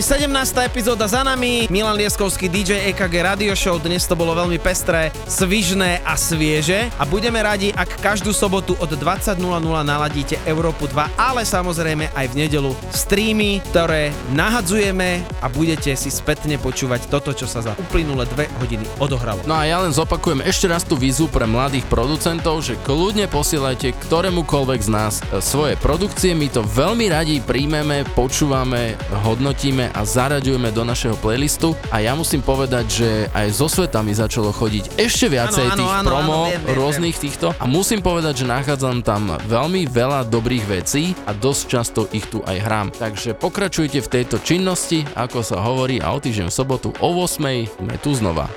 Dámy 0.00 0.16
a 0.16 0.16
páni, 0.16 0.32
17. 0.32 0.64
epizóda 0.64 1.04
za 1.04 1.20
nami. 1.20 1.68
Milan 1.68 1.96
Lieskovský, 1.96 2.48
DJ 2.48 2.88
EKG 2.88 3.14
Radio 3.20 3.52
Show. 3.52 3.76
Dnes 3.76 4.08
to 4.08 4.16
bolo 4.16 4.32
veľmi 4.32 4.56
pestré, 4.56 5.12
svižné 5.28 6.00
a 6.08 6.16
svieže. 6.16 6.88
A 6.96 7.04
budeme 7.04 7.36
radi, 7.36 7.68
ak 7.76 8.00
každú 8.00 8.32
sobotu 8.32 8.72
od 8.80 8.88
20.00 8.88 9.36
naladíte 9.84 10.40
Európu 10.48 10.88
2, 10.88 11.20
ale 11.20 11.44
samozrejme 11.44 12.16
aj 12.16 12.26
v 12.32 12.34
nedelu 12.34 12.72
streamy, 12.96 13.60
ktoré 13.68 14.08
nahadzujeme 14.32 15.20
a 15.44 15.52
budete 15.52 15.92
si 16.00 16.08
spätne 16.08 16.56
počúvať 16.56 17.04
toto, 17.12 17.36
čo 17.36 17.44
sa 17.44 17.60
za 17.60 17.76
uplynulé 17.76 18.24
dve 18.32 18.48
hodiny 18.56 18.88
odohralo. 18.96 19.44
No 19.44 19.52
a 19.52 19.68
ja 19.68 19.84
len 19.84 19.92
zopakujem 19.92 20.40
ešte 20.48 20.64
raz 20.64 20.80
tú 20.80 20.96
výzvu 20.96 21.28
pre 21.28 21.44
mladých 21.44 21.84
producentov, 21.92 22.64
že 22.64 22.80
kľudne 22.88 23.28
posielajte 23.28 23.92
ktorémukoľvek 24.08 24.80
z 24.80 24.90
nás 24.90 25.20
e, 25.28 25.44
svoje 25.44 25.76
produkcie, 25.76 26.32
my 26.32 26.48
to 26.48 26.64
veľmi 26.64 27.12
radi 27.12 27.44
príjmeme, 27.44 28.08
počúvame, 28.16 28.96
hodnotíme 29.28 29.89
a 29.94 30.06
zaraďujeme 30.06 30.70
do 30.70 30.82
našeho 30.82 31.16
playlistu 31.18 31.74
a 31.90 32.02
ja 32.02 32.14
musím 32.14 32.42
povedať, 32.42 32.86
že 32.88 33.08
aj 33.34 33.46
zo 33.54 33.66
sveta 33.66 34.00
mi 34.00 34.14
začalo 34.14 34.50
chodiť 34.54 34.98
ešte 34.98 35.26
viacej 35.30 35.66
áno, 35.70 35.78
tých 35.78 35.92
áno, 35.92 36.08
promo 36.08 36.32
áno, 36.32 36.48
viem, 36.50 36.62
viem, 36.62 36.76
rôznych 36.76 37.16
týchto 37.16 37.52
a 37.56 37.64
musím 37.66 38.00
povedať, 38.00 38.44
že 38.44 38.50
nachádzam 38.50 39.02
tam 39.02 39.34
veľmi 39.46 39.88
veľa 39.90 40.26
dobrých 40.26 40.64
vecí 40.66 41.12
a 41.26 41.34
dosť 41.34 41.62
často 41.66 42.00
ich 42.14 42.26
tu 42.28 42.42
aj 42.44 42.56
hrám. 42.62 42.86
Takže 42.94 43.34
pokračujte 43.38 44.00
v 44.00 44.08
tejto 44.08 44.38
činnosti, 44.42 45.06
ako 45.14 45.42
sa 45.42 45.62
hovorí 45.62 45.98
a 45.98 46.12
o 46.14 46.18
týždeň 46.18 46.48
v 46.48 46.54
sobotu 46.54 46.88
o 46.98 47.08
8 47.24 47.80
sme 47.80 47.94
tu 47.98 48.14
znova. 48.16 48.48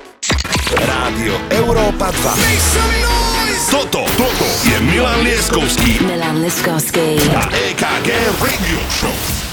Rádio 0.74 1.36
Európa 1.52 2.10
2. 2.10 3.24
Toto, 3.70 4.06
toto 4.18 4.46
je 4.66 4.76
Milan 4.86 5.22
Lieskovský 5.24 6.04
Milan 6.04 6.42
Liskovský. 6.42 7.18
a 7.32 7.48
EKG 7.52 8.08
Radio 8.42 8.80
Show. 8.90 9.43